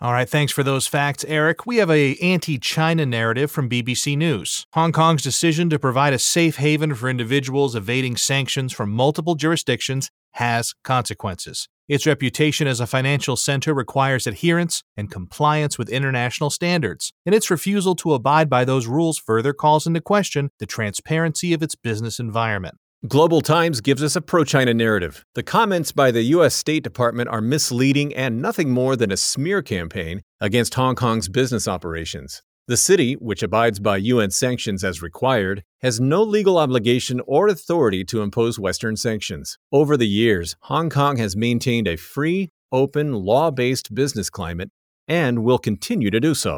All 0.01 0.13
right, 0.13 0.29
thanks 0.29 0.53
for 0.53 0.65
those 0.65 0.89
facts, 0.89 1.25
Eric. 1.29 1.67
We 1.67 1.77
have 1.77 1.89
a 1.89 2.17
anti-China 2.17 3.07
narrative 3.07 3.51
from 3.51 3.71
BBC 3.71 4.19
News. 4.19 4.67
Hong 4.75 4.91
Kong's 4.91 5.23
decision 5.23 5.71
to 5.71 5.79
provide 5.79 6.13
a 6.13 6.19
safe 6.19 6.57
haven 6.57 6.95
for 6.95 7.09
individuals 7.09 7.77
evading 7.77 8.17
sanctions 8.17 8.73
from 8.73 8.91
multiple 8.91 9.37
jurisdictions 9.37 10.11
has 10.33 10.75
consequences. 10.83 11.69
Its 11.89 12.07
reputation 12.07 12.67
as 12.67 12.81
a 12.81 12.89
financial 12.89 13.37
center 13.37 13.73
requires 13.73 14.27
adherence 14.27 14.83
and 14.97 15.13
compliance 15.13 15.79
with 15.79 15.89
international 15.89 16.51
standards, 16.51 17.13
and 17.25 17.35
its 17.35 17.51
refusal 17.51 17.95
to 17.95 18.15
abide 18.15 18.51
by 18.51 18.65
those 18.65 18.89
rules 18.89 19.17
further 19.19 19.53
calls 19.53 19.87
into 19.87 20.01
question 20.01 20.51
the 20.59 20.67
transparency 20.67 21.53
of 21.53 21.63
its 21.63 21.77
business 21.77 22.19
environment. 22.19 22.77
Global 23.07 23.43
Times 23.43 23.83
gives 23.83 24.03
us 24.03 24.17
a 24.17 24.23
pro 24.23 24.45
China 24.45 24.73
narrative. 24.73 25.27
The 25.35 25.43
comments 25.43 25.93
by 25.93 26.11
the 26.11 26.23
U.S. 26.23 26.55
State 26.55 26.83
Department 26.83 27.29
are 27.29 27.43
misleading 27.43 28.15
and 28.15 28.41
nothing 28.41 28.71
more 28.71 28.97
than 28.97 29.13
a 29.13 29.17
smear 29.19 29.61
campaign 29.61 30.23
against 30.41 30.73
Hong 30.73 30.95
Kong's 30.95 31.29
business 31.29 31.69
operations. 31.69 32.41
The 32.67 32.79
city, 32.79 33.13
which 33.13 33.43
abides 33.43 33.79
by 33.79 33.99
UN 33.99 34.31
sanctions 34.31 34.83
as 34.83 35.03
required, 35.03 35.65
has 35.83 36.01
no 36.01 36.23
legal 36.23 36.57
obligation 36.57 37.21
or 37.27 37.47
authority 37.47 38.05
to 38.07 38.23
impose 38.23 38.59
Western 38.59 38.97
sanctions. 38.97 39.59
Over 39.71 39.99
the 39.99 40.09
years, 40.09 40.57
Hong 40.63 40.89
Kong 40.89 41.19
has 41.19 41.37
maintained 41.37 41.87
a 41.87 41.97
free, 41.97 42.49
open, 42.73 43.13
law 43.13 43.51
based 43.51 43.95
business 43.95 44.31
climate 44.31 44.71
and 45.07 45.45
will 45.45 45.59
continue 45.59 46.09
to 46.09 46.21
do 46.21 46.33
so. 46.33 46.57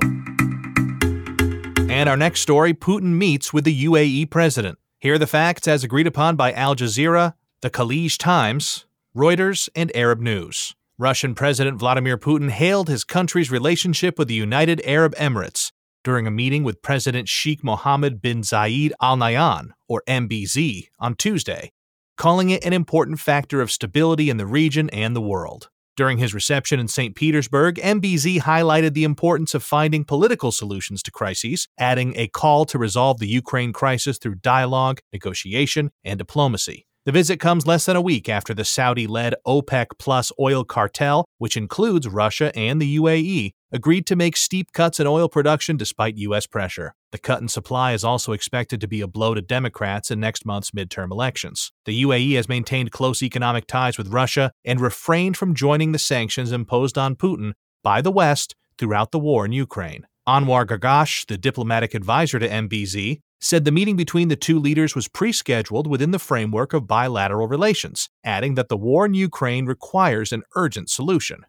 And 1.90 2.08
our 2.08 2.16
next 2.16 2.42
story 2.42 2.72
Putin 2.72 3.14
meets 3.16 3.52
with 3.52 3.64
the 3.64 3.84
UAE 3.86 4.30
president. 4.30 4.78
Here 5.06 5.14
are 5.14 5.18
the 5.18 5.26
facts 5.28 5.68
as 5.68 5.84
agreed 5.84 6.08
upon 6.08 6.34
by 6.34 6.52
Al 6.52 6.74
Jazeera, 6.74 7.34
the 7.60 7.70
Khaleej 7.70 8.18
Times, 8.18 8.86
Reuters, 9.16 9.68
and 9.76 9.94
Arab 9.94 10.18
News. 10.18 10.74
Russian 10.98 11.32
President 11.36 11.78
Vladimir 11.78 12.18
Putin 12.18 12.50
hailed 12.50 12.88
his 12.88 13.04
country's 13.04 13.48
relationship 13.48 14.18
with 14.18 14.26
the 14.26 14.34
United 14.34 14.82
Arab 14.84 15.14
Emirates 15.14 15.70
during 16.02 16.26
a 16.26 16.32
meeting 16.32 16.64
with 16.64 16.82
President 16.82 17.28
Sheikh 17.28 17.62
Mohammed 17.62 18.20
bin 18.20 18.40
Zayed 18.40 18.90
Al 19.00 19.16
Nahyan, 19.16 19.68
or 19.86 20.02
MBZ, 20.08 20.88
on 20.98 21.14
Tuesday, 21.14 21.70
calling 22.16 22.50
it 22.50 22.64
an 22.64 22.72
important 22.72 23.20
factor 23.20 23.60
of 23.60 23.70
stability 23.70 24.28
in 24.28 24.38
the 24.38 24.44
region 24.44 24.90
and 24.90 25.14
the 25.14 25.20
world. 25.20 25.70
During 25.96 26.18
his 26.18 26.34
reception 26.34 26.78
in 26.78 26.88
St. 26.88 27.16
Petersburg, 27.16 27.76
MBZ 27.76 28.40
highlighted 28.40 28.92
the 28.92 29.04
importance 29.04 29.54
of 29.54 29.62
finding 29.62 30.04
political 30.04 30.52
solutions 30.52 31.02
to 31.04 31.10
crises, 31.10 31.68
adding 31.78 32.12
a 32.16 32.28
call 32.28 32.66
to 32.66 32.78
resolve 32.78 33.18
the 33.18 33.26
Ukraine 33.26 33.72
crisis 33.72 34.18
through 34.18 34.34
dialogue, 34.36 35.00
negotiation, 35.10 35.90
and 36.04 36.18
diplomacy. 36.18 36.86
The 37.06 37.12
visit 37.12 37.38
comes 37.38 37.66
less 37.66 37.86
than 37.86 37.96
a 37.96 38.02
week 38.02 38.28
after 38.28 38.52
the 38.52 38.64
Saudi 38.64 39.06
led 39.06 39.36
OPEC 39.46 39.86
Plus 39.98 40.32
oil 40.38 40.64
cartel, 40.64 41.24
which 41.38 41.56
includes 41.56 42.08
Russia 42.08 42.54
and 42.54 42.82
the 42.82 42.98
UAE, 42.98 43.52
agreed 43.72 44.06
to 44.06 44.16
make 44.16 44.36
steep 44.36 44.72
cuts 44.72 45.00
in 45.00 45.06
oil 45.06 45.28
production 45.28 45.76
despite 45.76 46.16
U.S. 46.16 46.46
pressure. 46.46 46.94
The 47.12 47.18
cut 47.18 47.40
in 47.40 47.48
supply 47.48 47.92
is 47.92 48.04
also 48.04 48.32
expected 48.32 48.80
to 48.80 48.88
be 48.88 49.00
a 49.00 49.06
blow 49.06 49.34
to 49.34 49.42
Democrats 49.42 50.10
in 50.10 50.20
next 50.20 50.46
month's 50.46 50.70
midterm 50.70 51.10
elections. 51.10 51.72
The 51.84 52.02
UAE 52.02 52.36
has 52.36 52.48
maintained 52.48 52.92
close 52.92 53.22
economic 53.22 53.66
ties 53.66 53.98
with 53.98 54.12
Russia 54.12 54.52
and 54.64 54.80
refrained 54.80 55.36
from 55.36 55.54
joining 55.54 55.92
the 55.92 55.98
sanctions 55.98 56.52
imposed 56.52 56.96
on 56.96 57.16
Putin 57.16 57.52
by 57.82 58.00
the 58.00 58.12
West 58.12 58.54
throughout 58.78 59.12
the 59.12 59.18
war 59.18 59.44
in 59.44 59.52
Ukraine. 59.52 60.06
Anwar 60.28 60.66
Gargash, 60.66 61.26
the 61.26 61.38
diplomatic 61.38 61.94
advisor 61.94 62.38
to 62.38 62.48
MBZ, 62.48 63.20
said 63.40 63.64
the 63.64 63.70
meeting 63.70 63.96
between 63.96 64.28
the 64.28 64.36
two 64.36 64.58
leaders 64.58 64.94
was 64.94 65.08
pre 65.08 65.30
scheduled 65.30 65.86
within 65.86 66.10
the 66.10 66.18
framework 66.18 66.72
of 66.72 66.86
bilateral 66.86 67.46
relations, 67.46 68.08
adding 68.24 68.54
that 68.54 68.68
the 68.68 68.76
war 68.76 69.06
in 69.06 69.14
Ukraine 69.14 69.66
requires 69.66 70.32
an 70.32 70.42
urgent 70.56 70.90
solution. 70.90 71.44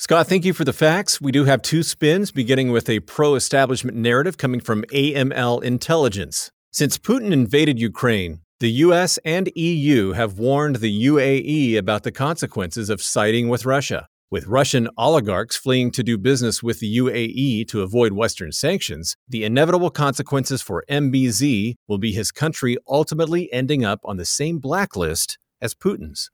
Scott, 0.00 0.28
thank 0.28 0.44
you 0.44 0.52
for 0.52 0.64
the 0.64 0.72
facts. 0.72 1.20
We 1.20 1.32
do 1.32 1.46
have 1.46 1.60
two 1.60 1.82
spins, 1.82 2.30
beginning 2.30 2.70
with 2.70 2.88
a 2.88 3.00
pro 3.00 3.34
establishment 3.34 3.96
narrative 3.96 4.38
coming 4.38 4.60
from 4.60 4.84
AML 4.92 5.60
Intelligence. 5.64 6.52
Since 6.70 6.98
Putin 6.98 7.32
invaded 7.32 7.80
Ukraine, 7.80 8.42
the 8.60 8.70
US 8.86 9.18
and 9.24 9.50
EU 9.56 10.12
have 10.12 10.38
warned 10.38 10.76
the 10.76 11.06
UAE 11.06 11.76
about 11.76 12.04
the 12.04 12.12
consequences 12.12 12.90
of 12.90 13.02
siding 13.02 13.48
with 13.48 13.66
Russia. 13.66 14.06
With 14.30 14.46
Russian 14.46 14.88
oligarchs 14.96 15.56
fleeing 15.56 15.90
to 15.90 16.04
do 16.04 16.16
business 16.16 16.62
with 16.62 16.78
the 16.78 16.96
UAE 16.98 17.66
to 17.66 17.82
avoid 17.82 18.12
Western 18.12 18.52
sanctions, 18.52 19.16
the 19.28 19.42
inevitable 19.42 19.90
consequences 19.90 20.62
for 20.62 20.84
MBZ 20.88 21.74
will 21.88 21.98
be 21.98 22.12
his 22.12 22.30
country 22.30 22.76
ultimately 22.88 23.52
ending 23.52 23.84
up 23.84 23.98
on 24.04 24.16
the 24.16 24.24
same 24.24 24.60
blacklist 24.60 25.38
as 25.60 25.74
Putin's. 25.74 26.30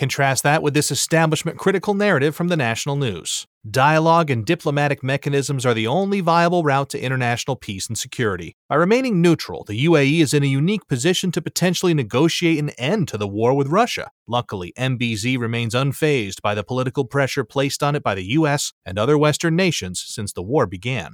Contrast 0.00 0.44
that 0.44 0.62
with 0.62 0.72
this 0.72 0.90
establishment 0.90 1.58
critical 1.58 1.92
narrative 1.92 2.34
from 2.34 2.48
the 2.48 2.56
national 2.56 2.96
news. 2.96 3.46
Dialogue 3.70 4.30
and 4.30 4.46
diplomatic 4.46 5.02
mechanisms 5.02 5.66
are 5.66 5.74
the 5.74 5.86
only 5.86 6.22
viable 6.22 6.62
route 6.62 6.88
to 6.88 6.98
international 6.98 7.54
peace 7.54 7.86
and 7.86 7.98
security. 7.98 8.56
By 8.70 8.76
remaining 8.76 9.20
neutral, 9.20 9.62
the 9.62 9.84
UAE 9.84 10.20
is 10.20 10.32
in 10.32 10.42
a 10.42 10.46
unique 10.46 10.88
position 10.88 11.30
to 11.32 11.42
potentially 11.42 11.92
negotiate 11.92 12.58
an 12.58 12.70
end 12.78 13.08
to 13.08 13.18
the 13.18 13.28
war 13.28 13.52
with 13.52 13.68
Russia. 13.68 14.10
Luckily, 14.26 14.72
MBZ 14.78 15.38
remains 15.38 15.74
unfazed 15.74 16.40
by 16.40 16.54
the 16.54 16.64
political 16.64 17.04
pressure 17.04 17.44
placed 17.44 17.82
on 17.82 17.94
it 17.94 18.02
by 18.02 18.14
the 18.14 18.24
US 18.38 18.72
and 18.86 18.98
other 18.98 19.18
Western 19.18 19.54
nations 19.54 20.02
since 20.02 20.32
the 20.32 20.42
war 20.42 20.64
began. 20.66 21.12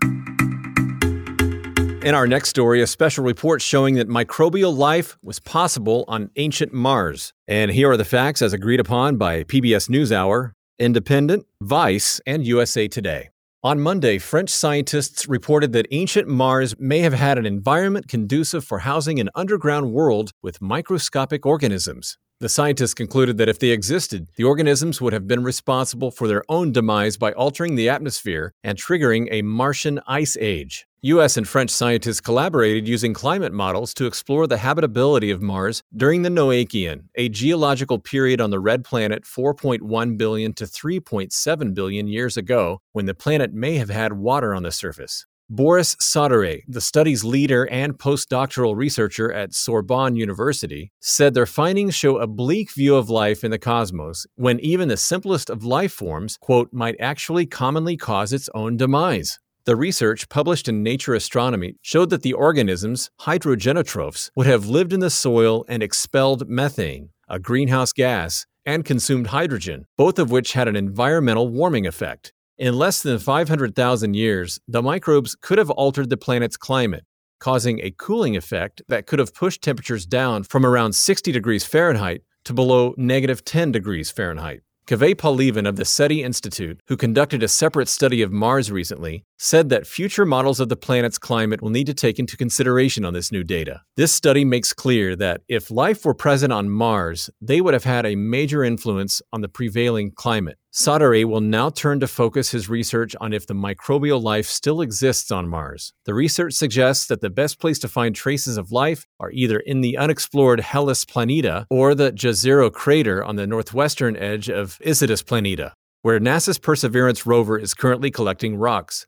In 2.07 2.14
our 2.14 2.29
next 2.29 2.51
story, 2.51 2.81
a 2.81 2.87
special 2.87 3.25
report 3.25 3.61
showing 3.61 3.97
that 3.97 4.09
microbial 4.09 4.73
life 4.73 5.19
was 5.25 5.40
possible 5.40 6.05
on 6.07 6.31
ancient 6.37 6.73
Mars. 6.73 7.33
And 7.49 7.73
here 7.73 7.90
are 7.90 7.97
the 7.97 8.05
facts 8.05 8.42
as 8.42 8.53
agreed 8.53 8.79
upon 8.79 9.16
by 9.16 9.42
PBS 9.42 9.90
NewsHour, 9.90 10.53
Independent, 10.79 11.47
Vice, 11.61 12.21
and 12.25 12.47
USA 12.47 12.87
Today. 12.87 13.31
On 13.64 13.81
Monday, 13.81 14.19
French 14.19 14.51
scientists 14.51 15.27
reported 15.27 15.73
that 15.73 15.88
ancient 15.90 16.29
Mars 16.29 16.77
may 16.79 17.01
have 17.01 17.14
had 17.14 17.38
an 17.38 17.45
environment 17.45 18.07
conducive 18.07 18.64
for 18.64 18.79
housing 18.79 19.19
an 19.19 19.29
underground 19.35 19.92
world 19.92 20.31
with 20.45 20.62
microscopic 20.62 21.45
organisms. 21.45 22.19
The 22.38 22.51
scientists 22.51 22.92
concluded 22.92 23.38
that 23.38 23.49
if 23.49 23.59
they 23.59 23.70
existed, 23.70 24.29
the 24.37 24.44
organisms 24.44 25.01
would 25.01 25.14
have 25.14 25.27
been 25.27 25.42
responsible 25.42 26.11
for 26.11 26.29
their 26.29 26.42
own 26.51 26.70
demise 26.70 27.16
by 27.16 27.33
altering 27.33 27.77
the 27.77 27.88
atmosphere 27.88 28.53
and 28.62 28.77
triggering 28.77 29.29
a 29.31 29.40
Martian 29.40 30.01
ice 30.07 30.37
age. 30.38 30.87
US 31.01 31.38
and 31.38 31.49
French 31.49 31.70
scientists 31.70 32.20
collaborated 32.20 32.87
using 32.87 33.14
climate 33.14 33.55
models 33.55 33.94
to 33.94 34.05
explore 34.05 34.46
the 34.46 34.59
habitability 34.59 35.31
of 35.31 35.40
Mars 35.40 35.83
during 35.96 36.20
the 36.20 36.29
Noachian, 36.29 37.05
a 37.14 37.31
geological 37.31 37.99
period 37.99 38.38
on 38.42 38.51
the 38.51 38.61
red 38.61 38.85
planet 38.85 39.25
4.1 39.25 40.18
billion 40.18 40.53
to 40.55 40.64
3.7 40.64 41.75
billion 41.75 42.07
years 42.07 42.37
ago, 42.37 42.83
when 42.92 43.07
the 43.07 43.14
planet 43.14 43.55
may 43.55 43.77
have 43.77 43.88
had 43.88 44.12
water 44.12 44.55
on 44.55 44.62
the 44.62 44.72
surface. 44.72 45.25
Boris 45.48 45.94
Sauterey, 46.00 46.62
the 46.66 46.80
study's 46.80 47.22
leader 47.22 47.68
and 47.68 47.96
postdoctoral 47.96 48.74
researcher 48.74 49.32
at 49.32 49.54
Sorbonne 49.54 50.16
University, 50.16 50.90
said 50.98 51.35
their 51.35 51.46
findings 51.46 51.94
show 51.94 52.18
a 52.18 52.26
bleak 52.26 52.74
view 52.74 52.96
of 52.96 53.09
life 53.09 53.44
in 53.44 53.52
the 53.52 53.59
cosmos 53.59 54.26
when 54.35 54.59
even 54.59 54.88
the 54.88 54.96
simplest 54.96 55.48
of 55.48 55.62
life 55.62 55.92
forms, 55.92 56.37
quote, 56.40 56.72
might 56.72 56.96
actually 56.98 57.46
commonly 57.46 57.96
cause 57.96 58.32
its 58.32 58.50
own 58.56 58.76
demise. 58.76 59.38
The 59.66 59.76
research 59.76 60.28
published 60.28 60.66
in 60.66 60.82
Nature 60.82 61.14
Astronomy 61.14 61.76
showed 61.80 62.11
that 62.11 62.22
the 62.22 62.32
organisms, 62.32 63.11
hydrogenotrophs, 63.20 64.30
would 64.35 64.48
have 64.48 64.66
lived 64.66 64.92
in 64.92 64.98
the 64.98 65.11
soil 65.11 65.64
and 65.68 65.80
expelled 65.80 66.48
methane, 66.48 67.11
a 67.28 67.38
greenhouse 67.38 67.92
gas, 67.92 68.46
and 68.64 68.85
consumed 68.85 69.28
hydrogen, 69.28 69.87
both 69.96 70.18
of 70.18 70.32
which 70.32 70.54
had 70.54 70.66
an 70.66 70.74
environmental 70.74 71.48
warming 71.48 71.87
effect. 71.87 72.32
In 72.59 72.79
less 72.79 73.03
than 73.03 73.19
500,000 73.19 74.14
years, 74.14 74.59
the 74.66 74.81
microbes 74.81 75.37
could 75.38 75.59
have 75.59 75.69
altered 75.69 76.09
the 76.09 76.16
planet's 76.16 76.57
climate, 76.57 77.05
causing 77.38 77.81
a 77.81 77.90
cooling 77.90 78.35
effect 78.35 78.81
that 78.88 79.07
could 79.07 79.19
have 79.19 79.35
pushed 79.35 79.61
temperatures 79.61 80.07
down 80.07 80.42
from 80.42 80.64
around 80.64 80.95
60 80.95 81.33
degrees 81.33 81.66
Fahrenheit 81.66 82.23
to 82.47 82.55
below 82.55 82.95
negative 82.97 83.45
10 83.45 83.73
degrees 83.73 84.11
Fahrenheit. 84.11 84.62
Kaveh 84.87 85.16
Pahlevan 85.16 85.69
of 85.69 85.77
the 85.77 85.85
SETI 85.85 86.23
Institute, 86.23 86.81
who 86.87 86.97
conducted 86.97 87.42
a 87.42 87.49
separate 87.49 87.88
study 87.88 88.23
of 88.23 88.33
Mars 88.33 88.71
recently, 88.71 89.25
said 89.37 89.69
that 89.69 89.87
future 89.87 90.25
models 90.25 90.61
of 90.61 90.69
the 90.71 90.77
planet's 90.77 91.19
climate 91.19 91.61
will 91.61 91.71
need 91.71 91.88
to 91.88 91.95
take 91.95 92.19
into 92.19 92.37
consideration 92.37 93.05
on 93.05 93.12
this 93.12 93.33
new 93.33 93.42
data. 93.45 93.83
This 93.97 94.14
study 94.14 94.45
makes 94.45 94.73
clear 94.73 95.14
that 95.16 95.42
if 95.49 95.73
life 95.73 96.07
were 96.07 96.14
present 96.14 96.53
on 96.53 96.71
Mars, 96.71 97.29
they 97.40 97.61
would 97.61 97.75
have 97.75 97.85
had 97.85 98.07
a 98.07 98.14
major 98.14 98.62
influence 98.64 99.21
on 99.33 99.40
the 99.42 99.49
prevailing 99.49 100.12
climate. 100.12 100.57
Sauterey 100.77 101.25
will 101.25 101.41
now 101.41 101.71
turn 101.71 102.01
to 102.01 102.07
focus 102.07 102.51
his 102.51 102.69
research 102.69 103.17
on 103.19 103.33
if 103.33 103.47
the 103.47 103.55
microbial 103.55 104.23
life 104.23 104.45
still 104.45 104.83
exists 104.83 105.31
on 105.31 105.49
Mars. 105.49 105.95
The 106.05 106.12
research 106.12 106.53
suggests 106.53 107.07
that 107.07 107.23
the 107.23 107.31
best 107.31 107.59
place 107.59 107.79
to 107.79 107.89
find 107.89 108.15
traces 108.15 108.59
of 108.59 108.71
life 108.71 109.07
are 109.19 109.31
either 109.31 109.59
in 109.59 109.81
the 109.81 109.97
unexplored 109.97 110.61
Hellas 110.61 111.07
Planitia 111.07 111.65
or 111.71 111.95
the 111.95 112.12
Jezero 112.12 112.71
crater 112.71 113.25
on 113.25 113.37
the 113.37 113.47
northwestern 113.47 114.19
edge 114.19 114.51
of 114.51 114.79
Isidis 114.85 115.25
Planitia, 115.25 115.73
where 116.03 116.21
NASA's 116.21 116.59
Perseverance 116.59 117.25
rover 117.25 117.59
is 117.59 117.73
currently 117.73 118.11
collecting 118.11 118.57
rocks. 118.57 119.07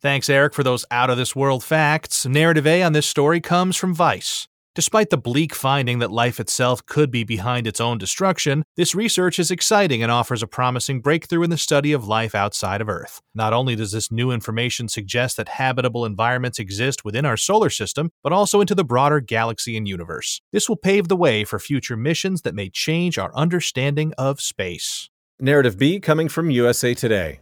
Thanks, 0.00 0.30
Eric, 0.30 0.54
for 0.54 0.62
those 0.62 0.86
out 0.90 1.10
of 1.10 1.18
this 1.18 1.36
world 1.36 1.62
facts. 1.62 2.24
Narrative 2.24 2.66
A 2.66 2.82
on 2.82 2.94
this 2.94 3.06
story 3.06 3.42
comes 3.42 3.76
from 3.76 3.94
Vice. 3.94 4.48
Despite 4.76 5.10
the 5.10 5.18
bleak 5.18 5.52
finding 5.52 5.98
that 5.98 6.12
life 6.12 6.38
itself 6.38 6.86
could 6.86 7.10
be 7.10 7.24
behind 7.24 7.66
its 7.66 7.80
own 7.80 7.98
destruction, 7.98 8.62
this 8.76 8.94
research 8.94 9.40
is 9.40 9.50
exciting 9.50 10.00
and 10.00 10.12
offers 10.12 10.44
a 10.44 10.46
promising 10.46 11.00
breakthrough 11.00 11.42
in 11.42 11.50
the 11.50 11.58
study 11.58 11.92
of 11.92 12.06
life 12.06 12.36
outside 12.36 12.80
of 12.80 12.88
Earth. 12.88 13.20
Not 13.34 13.52
only 13.52 13.74
does 13.74 13.90
this 13.90 14.12
new 14.12 14.30
information 14.30 14.88
suggest 14.88 15.36
that 15.38 15.48
habitable 15.48 16.04
environments 16.04 16.60
exist 16.60 17.04
within 17.04 17.26
our 17.26 17.36
solar 17.36 17.68
system, 17.68 18.10
but 18.22 18.32
also 18.32 18.60
into 18.60 18.76
the 18.76 18.84
broader 18.84 19.18
galaxy 19.18 19.76
and 19.76 19.88
universe. 19.88 20.40
This 20.52 20.68
will 20.68 20.76
pave 20.76 21.08
the 21.08 21.16
way 21.16 21.42
for 21.42 21.58
future 21.58 21.96
missions 21.96 22.42
that 22.42 22.54
may 22.54 22.70
change 22.70 23.18
our 23.18 23.34
understanding 23.34 24.12
of 24.16 24.40
space. 24.40 25.10
Narrative 25.40 25.78
B 25.78 25.98
coming 25.98 26.28
from 26.28 26.48
USA 26.48 26.94
Today. 26.94 27.40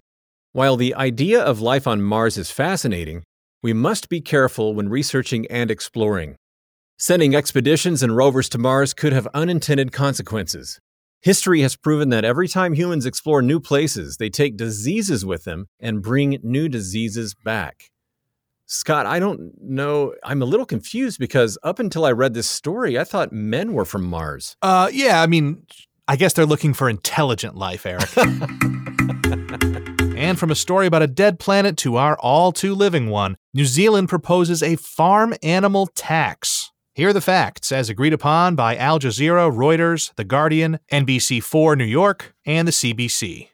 While 0.52 0.78
the 0.78 0.94
idea 0.94 1.42
of 1.42 1.60
life 1.60 1.86
on 1.86 2.00
Mars 2.00 2.38
is 2.38 2.50
fascinating, 2.50 3.22
we 3.62 3.74
must 3.74 4.08
be 4.08 4.22
careful 4.22 4.74
when 4.74 4.88
researching 4.88 5.46
and 5.48 5.70
exploring. 5.70 6.36
Sending 7.00 7.36
expeditions 7.36 8.02
and 8.02 8.16
rovers 8.16 8.48
to 8.48 8.58
Mars 8.58 8.92
could 8.92 9.12
have 9.12 9.28
unintended 9.32 9.92
consequences. 9.92 10.80
History 11.20 11.60
has 11.60 11.76
proven 11.76 12.08
that 12.08 12.24
every 12.24 12.48
time 12.48 12.74
humans 12.74 13.06
explore 13.06 13.40
new 13.40 13.60
places, 13.60 14.16
they 14.16 14.28
take 14.28 14.56
diseases 14.56 15.24
with 15.24 15.44
them 15.44 15.68
and 15.78 16.02
bring 16.02 16.40
new 16.42 16.68
diseases 16.68 17.36
back. 17.44 17.84
Scott, 18.66 19.06
I 19.06 19.20
don't 19.20 19.52
know. 19.62 20.12
I'm 20.24 20.42
a 20.42 20.44
little 20.44 20.66
confused 20.66 21.20
because 21.20 21.56
up 21.62 21.78
until 21.78 22.04
I 22.04 22.10
read 22.10 22.34
this 22.34 22.50
story, 22.50 22.98
I 22.98 23.04
thought 23.04 23.32
men 23.32 23.74
were 23.74 23.84
from 23.84 24.02
Mars. 24.02 24.56
Uh, 24.60 24.90
yeah, 24.92 25.22
I 25.22 25.28
mean, 25.28 25.64
I 26.08 26.16
guess 26.16 26.32
they're 26.32 26.46
looking 26.46 26.74
for 26.74 26.90
intelligent 26.90 27.54
life, 27.54 27.86
Eric. 27.86 28.08
and 30.16 30.36
from 30.36 30.50
a 30.50 30.56
story 30.56 30.88
about 30.88 31.02
a 31.02 31.06
dead 31.06 31.38
planet 31.38 31.76
to 31.76 31.94
our 31.94 32.18
all 32.18 32.50
too 32.50 32.74
living 32.74 33.08
one, 33.08 33.36
New 33.54 33.66
Zealand 33.66 34.08
proposes 34.08 34.64
a 34.64 34.74
farm 34.74 35.32
animal 35.44 35.86
tax. 35.86 36.72
Here 36.98 37.10
are 37.10 37.12
the 37.12 37.20
facts, 37.20 37.70
as 37.70 37.88
agreed 37.88 38.12
upon 38.12 38.56
by 38.56 38.74
Al 38.74 38.98
Jazeera, 38.98 39.52
Reuters, 39.52 40.12
The 40.16 40.24
Guardian, 40.24 40.80
NBC4 40.90 41.78
New 41.78 41.84
York, 41.84 42.34
and 42.44 42.66
the 42.66 42.72
CBC. 42.72 43.50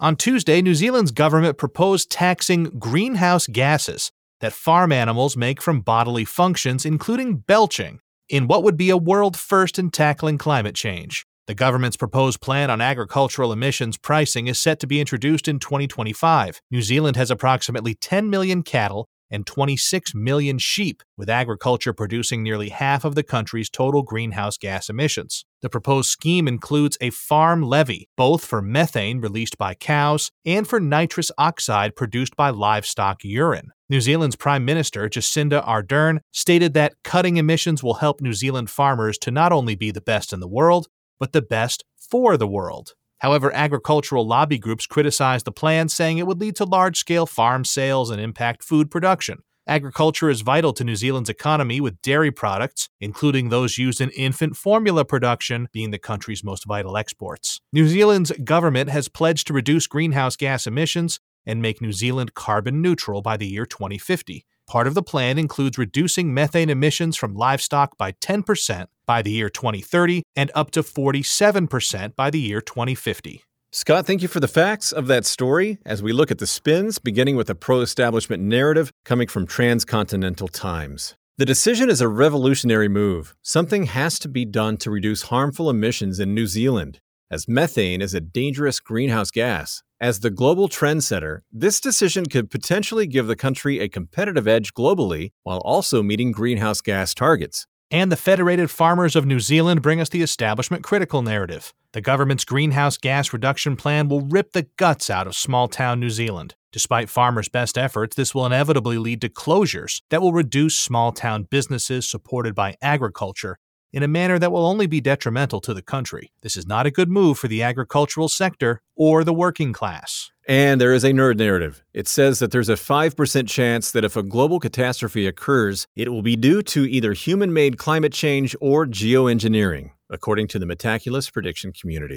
On 0.00 0.16
Tuesday, 0.16 0.60
New 0.60 0.74
Zealand's 0.74 1.12
government 1.12 1.58
proposed 1.58 2.10
taxing 2.10 2.64
greenhouse 2.76 3.46
gases 3.46 4.10
that 4.40 4.52
farm 4.52 4.90
animals 4.90 5.36
make 5.36 5.62
from 5.62 5.80
bodily 5.80 6.24
functions, 6.24 6.84
including 6.84 7.36
belching, 7.36 8.00
in 8.28 8.48
what 8.48 8.64
would 8.64 8.76
be 8.76 8.90
a 8.90 8.96
world 8.96 9.36
first 9.36 9.78
in 9.78 9.92
tackling 9.92 10.36
climate 10.36 10.74
change. 10.74 11.24
The 11.46 11.54
government's 11.54 11.96
proposed 11.96 12.40
plan 12.40 12.68
on 12.68 12.80
agricultural 12.80 13.52
emissions 13.52 13.96
pricing 13.96 14.48
is 14.48 14.60
set 14.60 14.80
to 14.80 14.88
be 14.88 14.98
introduced 14.98 15.46
in 15.46 15.60
2025. 15.60 16.60
New 16.72 16.82
Zealand 16.82 17.14
has 17.14 17.30
approximately 17.30 17.94
10 17.94 18.28
million 18.28 18.64
cattle 18.64 19.06
and 19.30 19.46
26 19.46 20.14
million 20.14 20.58
sheep, 20.58 21.02
with 21.16 21.30
agriculture 21.30 21.92
producing 21.92 22.42
nearly 22.42 22.68
half 22.68 23.04
of 23.04 23.14
the 23.14 23.22
country's 23.22 23.70
total 23.70 24.02
greenhouse 24.02 24.56
gas 24.56 24.88
emissions. 24.88 25.44
The 25.62 25.70
proposed 25.70 26.10
scheme 26.10 26.46
includes 26.46 26.98
a 27.00 27.10
farm 27.10 27.62
levy, 27.62 28.08
both 28.16 28.44
for 28.44 28.60
methane 28.60 29.20
released 29.20 29.56
by 29.56 29.74
cows 29.74 30.30
and 30.44 30.68
for 30.68 30.78
nitrous 30.78 31.30
oxide 31.38 31.96
produced 31.96 32.36
by 32.36 32.50
livestock 32.50 33.24
urine. 33.24 33.70
New 33.88 34.00
Zealand's 34.00 34.36
Prime 34.36 34.64
Minister, 34.64 35.08
Jacinda 35.08 35.66
Ardern, 35.66 36.20
stated 36.32 36.74
that 36.74 36.94
cutting 37.02 37.36
emissions 37.36 37.82
will 37.82 37.94
help 37.94 38.20
New 38.20 38.32
Zealand 38.32 38.70
farmers 38.70 39.18
to 39.18 39.30
not 39.30 39.52
only 39.52 39.74
be 39.74 39.90
the 39.90 40.00
best 40.00 40.32
in 40.32 40.40
the 40.40 40.48
world, 40.48 40.88
but 41.18 41.32
the 41.32 41.42
best 41.42 41.84
for 41.96 42.36
the 42.36 42.46
world. 42.46 42.94
However, 43.24 43.50
agricultural 43.54 44.26
lobby 44.26 44.58
groups 44.58 44.86
criticized 44.86 45.46
the 45.46 45.50
plan, 45.50 45.88
saying 45.88 46.18
it 46.18 46.26
would 46.26 46.42
lead 46.42 46.56
to 46.56 46.66
large 46.66 46.98
scale 46.98 47.24
farm 47.24 47.64
sales 47.64 48.10
and 48.10 48.20
impact 48.20 48.62
food 48.62 48.90
production. 48.90 49.38
Agriculture 49.66 50.28
is 50.28 50.42
vital 50.42 50.74
to 50.74 50.84
New 50.84 50.94
Zealand's 50.94 51.30
economy, 51.30 51.80
with 51.80 52.02
dairy 52.02 52.30
products, 52.30 52.90
including 53.00 53.48
those 53.48 53.78
used 53.78 54.02
in 54.02 54.10
infant 54.10 54.58
formula 54.58 55.06
production, 55.06 55.68
being 55.72 55.90
the 55.90 55.98
country's 55.98 56.44
most 56.44 56.66
vital 56.66 56.98
exports. 56.98 57.62
New 57.72 57.88
Zealand's 57.88 58.30
government 58.44 58.90
has 58.90 59.08
pledged 59.08 59.46
to 59.46 59.54
reduce 59.54 59.86
greenhouse 59.86 60.36
gas 60.36 60.66
emissions 60.66 61.18
and 61.46 61.62
make 61.62 61.80
New 61.80 61.92
Zealand 61.92 62.34
carbon 62.34 62.82
neutral 62.82 63.22
by 63.22 63.38
the 63.38 63.46
year 63.46 63.64
2050. 63.64 64.44
Part 64.74 64.88
of 64.88 64.94
the 64.94 65.04
plan 65.04 65.38
includes 65.38 65.78
reducing 65.78 66.34
methane 66.34 66.68
emissions 66.68 67.16
from 67.16 67.36
livestock 67.36 67.96
by 67.96 68.10
10% 68.10 68.86
by 69.06 69.22
the 69.22 69.30
year 69.30 69.48
2030 69.48 70.24
and 70.34 70.50
up 70.52 70.72
to 70.72 70.82
47% 70.82 72.16
by 72.16 72.28
the 72.28 72.40
year 72.40 72.60
2050. 72.60 73.44
Scott, 73.70 74.04
thank 74.04 74.20
you 74.20 74.26
for 74.26 74.40
the 74.40 74.48
facts 74.48 74.90
of 74.90 75.06
that 75.06 75.26
story 75.26 75.78
as 75.86 76.02
we 76.02 76.12
look 76.12 76.32
at 76.32 76.38
the 76.38 76.46
spins, 76.48 76.98
beginning 76.98 77.36
with 77.36 77.48
a 77.48 77.54
pro 77.54 77.82
establishment 77.82 78.42
narrative 78.42 78.90
coming 79.04 79.28
from 79.28 79.46
Transcontinental 79.46 80.48
Times. 80.48 81.14
The 81.38 81.46
decision 81.46 81.88
is 81.88 82.00
a 82.00 82.08
revolutionary 82.08 82.88
move. 82.88 83.36
Something 83.42 83.84
has 83.84 84.18
to 84.18 84.28
be 84.28 84.44
done 84.44 84.76
to 84.78 84.90
reduce 84.90 85.22
harmful 85.22 85.70
emissions 85.70 86.18
in 86.18 86.34
New 86.34 86.48
Zealand, 86.48 86.98
as 87.30 87.48
methane 87.48 88.02
is 88.02 88.14
a 88.14 88.20
dangerous 88.20 88.80
greenhouse 88.80 89.30
gas. 89.30 89.82
As 90.00 90.20
the 90.20 90.30
global 90.30 90.68
trendsetter, 90.68 91.40
this 91.50 91.80
decision 91.80 92.26
could 92.26 92.50
potentially 92.50 93.06
give 93.06 93.26
the 93.26 93.36
country 93.36 93.80
a 93.80 93.88
competitive 93.88 94.46
edge 94.46 94.74
globally 94.74 95.30
while 95.42 95.58
also 95.58 96.02
meeting 96.02 96.32
greenhouse 96.32 96.80
gas 96.80 97.14
targets. 97.14 97.66
And 97.90 98.10
the 98.10 98.16
Federated 98.16 98.70
Farmers 98.70 99.14
of 99.14 99.24
New 99.24 99.40
Zealand 99.40 99.82
bring 99.82 100.00
us 100.00 100.08
the 100.08 100.22
establishment 100.22 100.82
critical 100.82 101.22
narrative. 101.22 101.72
The 101.92 102.00
government's 102.00 102.44
greenhouse 102.44 102.96
gas 102.96 103.32
reduction 103.32 103.76
plan 103.76 104.08
will 104.08 104.22
rip 104.22 104.52
the 104.52 104.66
guts 104.76 105.08
out 105.08 105.26
of 105.26 105.36
small 105.36 105.68
town 105.68 106.00
New 106.00 106.10
Zealand. 106.10 106.56
Despite 106.72 107.08
farmers' 107.08 107.48
best 107.48 107.78
efforts, 107.78 108.16
this 108.16 108.34
will 108.34 108.46
inevitably 108.46 108.98
lead 108.98 109.20
to 109.20 109.28
closures 109.28 110.02
that 110.10 110.20
will 110.20 110.32
reduce 110.32 110.76
small 110.76 111.12
town 111.12 111.46
businesses 111.48 112.10
supported 112.10 112.52
by 112.52 112.74
agriculture 112.82 113.58
in 113.94 114.02
a 114.02 114.08
manner 114.08 114.40
that 114.40 114.50
will 114.50 114.66
only 114.66 114.88
be 114.88 115.00
detrimental 115.00 115.60
to 115.60 115.72
the 115.72 115.80
country. 115.80 116.32
This 116.42 116.56
is 116.56 116.66
not 116.66 116.84
a 116.84 116.90
good 116.90 117.08
move 117.08 117.38
for 117.38 117.46
the 117.46 117.62
agricultural 117.62 118.28
sector 118.28 118.82
or 118.96 119.22
the 119.22 119.32
working 119.32 119.72
class. 119.72 120.32
And 120.48 120.80
there 120.80 120.92
is 120.92 121.04
a 121.04 121.12
nerd 121.12 121.38
narrative. 121.38 121.84
It 121.94 122.08
says 122.08 122.40
that 122.40 122.50
there's 122.50 122.68
a 122.68 122.74
5% 122.74 123.48
chance 123.48 123.92
that 123.92 124.04
if 124.04 124.16
a 124.16 124.24
global 124.24 124.58
catastrophe 124.58 125.28
occurs, 125.28 125.86
it 125.94 126.08
will 126.08 126.22
be 126.22 126.34
due 126.34 126.60
to 126.64 126.84
either 126.84 127.12
human 127.12 127.52
made 127.52 127.78
climate 127.78 128.12
change 128.12 128.56
or 128.60 128.84
geoengineering, 128.84 129.92
according 130.10 130.48
to 130.48 130.58
the 130.58 130.66
Metaculus 130.66 131.32
prediction 131.32 131.72
community. 131.72 132.16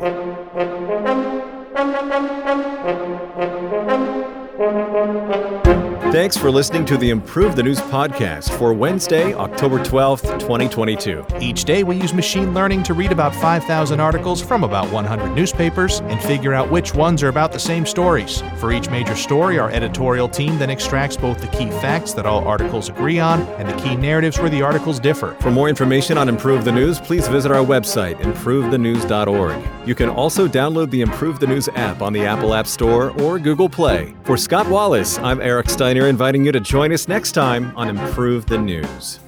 Thanks 6.17 6.35
for 6.35 6.49
listening 6.49 6.83
to 6.85 6.97
the 6.97 7.11
Improve 7.11 7.55
the 7.55 7.61
News 7.61 7.79
podcast 7.79 8.49
for 8.57 8.73
Wednesday, 8.73 9.35
October 9.35 9.77
12th, 9.77 10.39
2022. 10.39 11.23
Each 11.39 11.63
day, 11.63 11.83
we 11.83 11.95
use 11.95 12.11
machine 12.11 12.55
learning 12.55 12.81
to 12.83 12.95
read 12.95 13.11
about 13.11 13.35
5,000 13.35 13.99
articles 13.99 14.41
from 14.41 14.63
about 14.63 14.91
100 14.91 15.35
newspapers 15.35 15.99
and 15.99 16.19
figure 16.19 16.55
out 16.55 16.71
which 16.71 16.95
ones 16.95 17.21
are 17.21 17.27
about 17.27 17.51
the 17.51 17.59
same 17.59 17.85
stories. 17.85 18.41
For 18.57 18.71
each 18.71 18.89
major 18.89 19.15
story, 19.15 19.59
our 19.59 19.69
editorial 19.69 20.27
team 20.27 20.57
then 20.57 20.71
extracts 20.71 21.15
both 21.15 21.39
the 21.39 21.55
key 21.55 21.69
facts 21.69 22.13
that 22.13 22.25
all 22.25 22.47
articles 22.47 22.89
agree 22.89 23.19
on 23.19 23.43
and 23.59 23.69
the 23.69 23.79
key 23.83 23.95
narratives 23.95 24.39
where 24.39 24.49
the 24.49 24.63
articles 24.63 24.99
differ. 24.99 25.35
For 25.39 25.51
more 25.51 25.69
information 25.69 26.17
on 26.17 26.29
Improve 26.29 26.65
the 26.65 26.71
News, 26.71 26.99
please 26.99 27.27
visit 27.27 27.51
our 27.51 27.63
website, 27.63 28.19
improvethenews.org. 28.21 29.87
You 29.87 29.93
can 29.93 30.09
also 30.09 30.47
download 30.47 30.89
the 30.89 31.01
Improve 31.01 31.39
the 31.39 31.45
News 31.45 31.69
app 31.75 32.01
on 32.01 32.11
the 32.11 32.25
Apple 32.25 32.55
App 32.55 32.65
Store 32.65 33.11
or 33.21 33.37
Google 33.37 33.69
Play. 33.69 34.15
For 34.23 34.35
Scott 34.35 34.67
Wallace, 34.67 35.19
I'm 35.19 35.41
Eric 35.41 35.69
Steiner 35.69 36.06
inviting 36.07 36.45
you 36.45 36.51
to 36.51 36.59
join 36.59 36.91
us 36.91 37.07
next 37.07 37.33
time 37.33 37.71
on 37.75 37.89
Improve 37.89 38.45
the 38.45 38.57
News. 38.57 39.19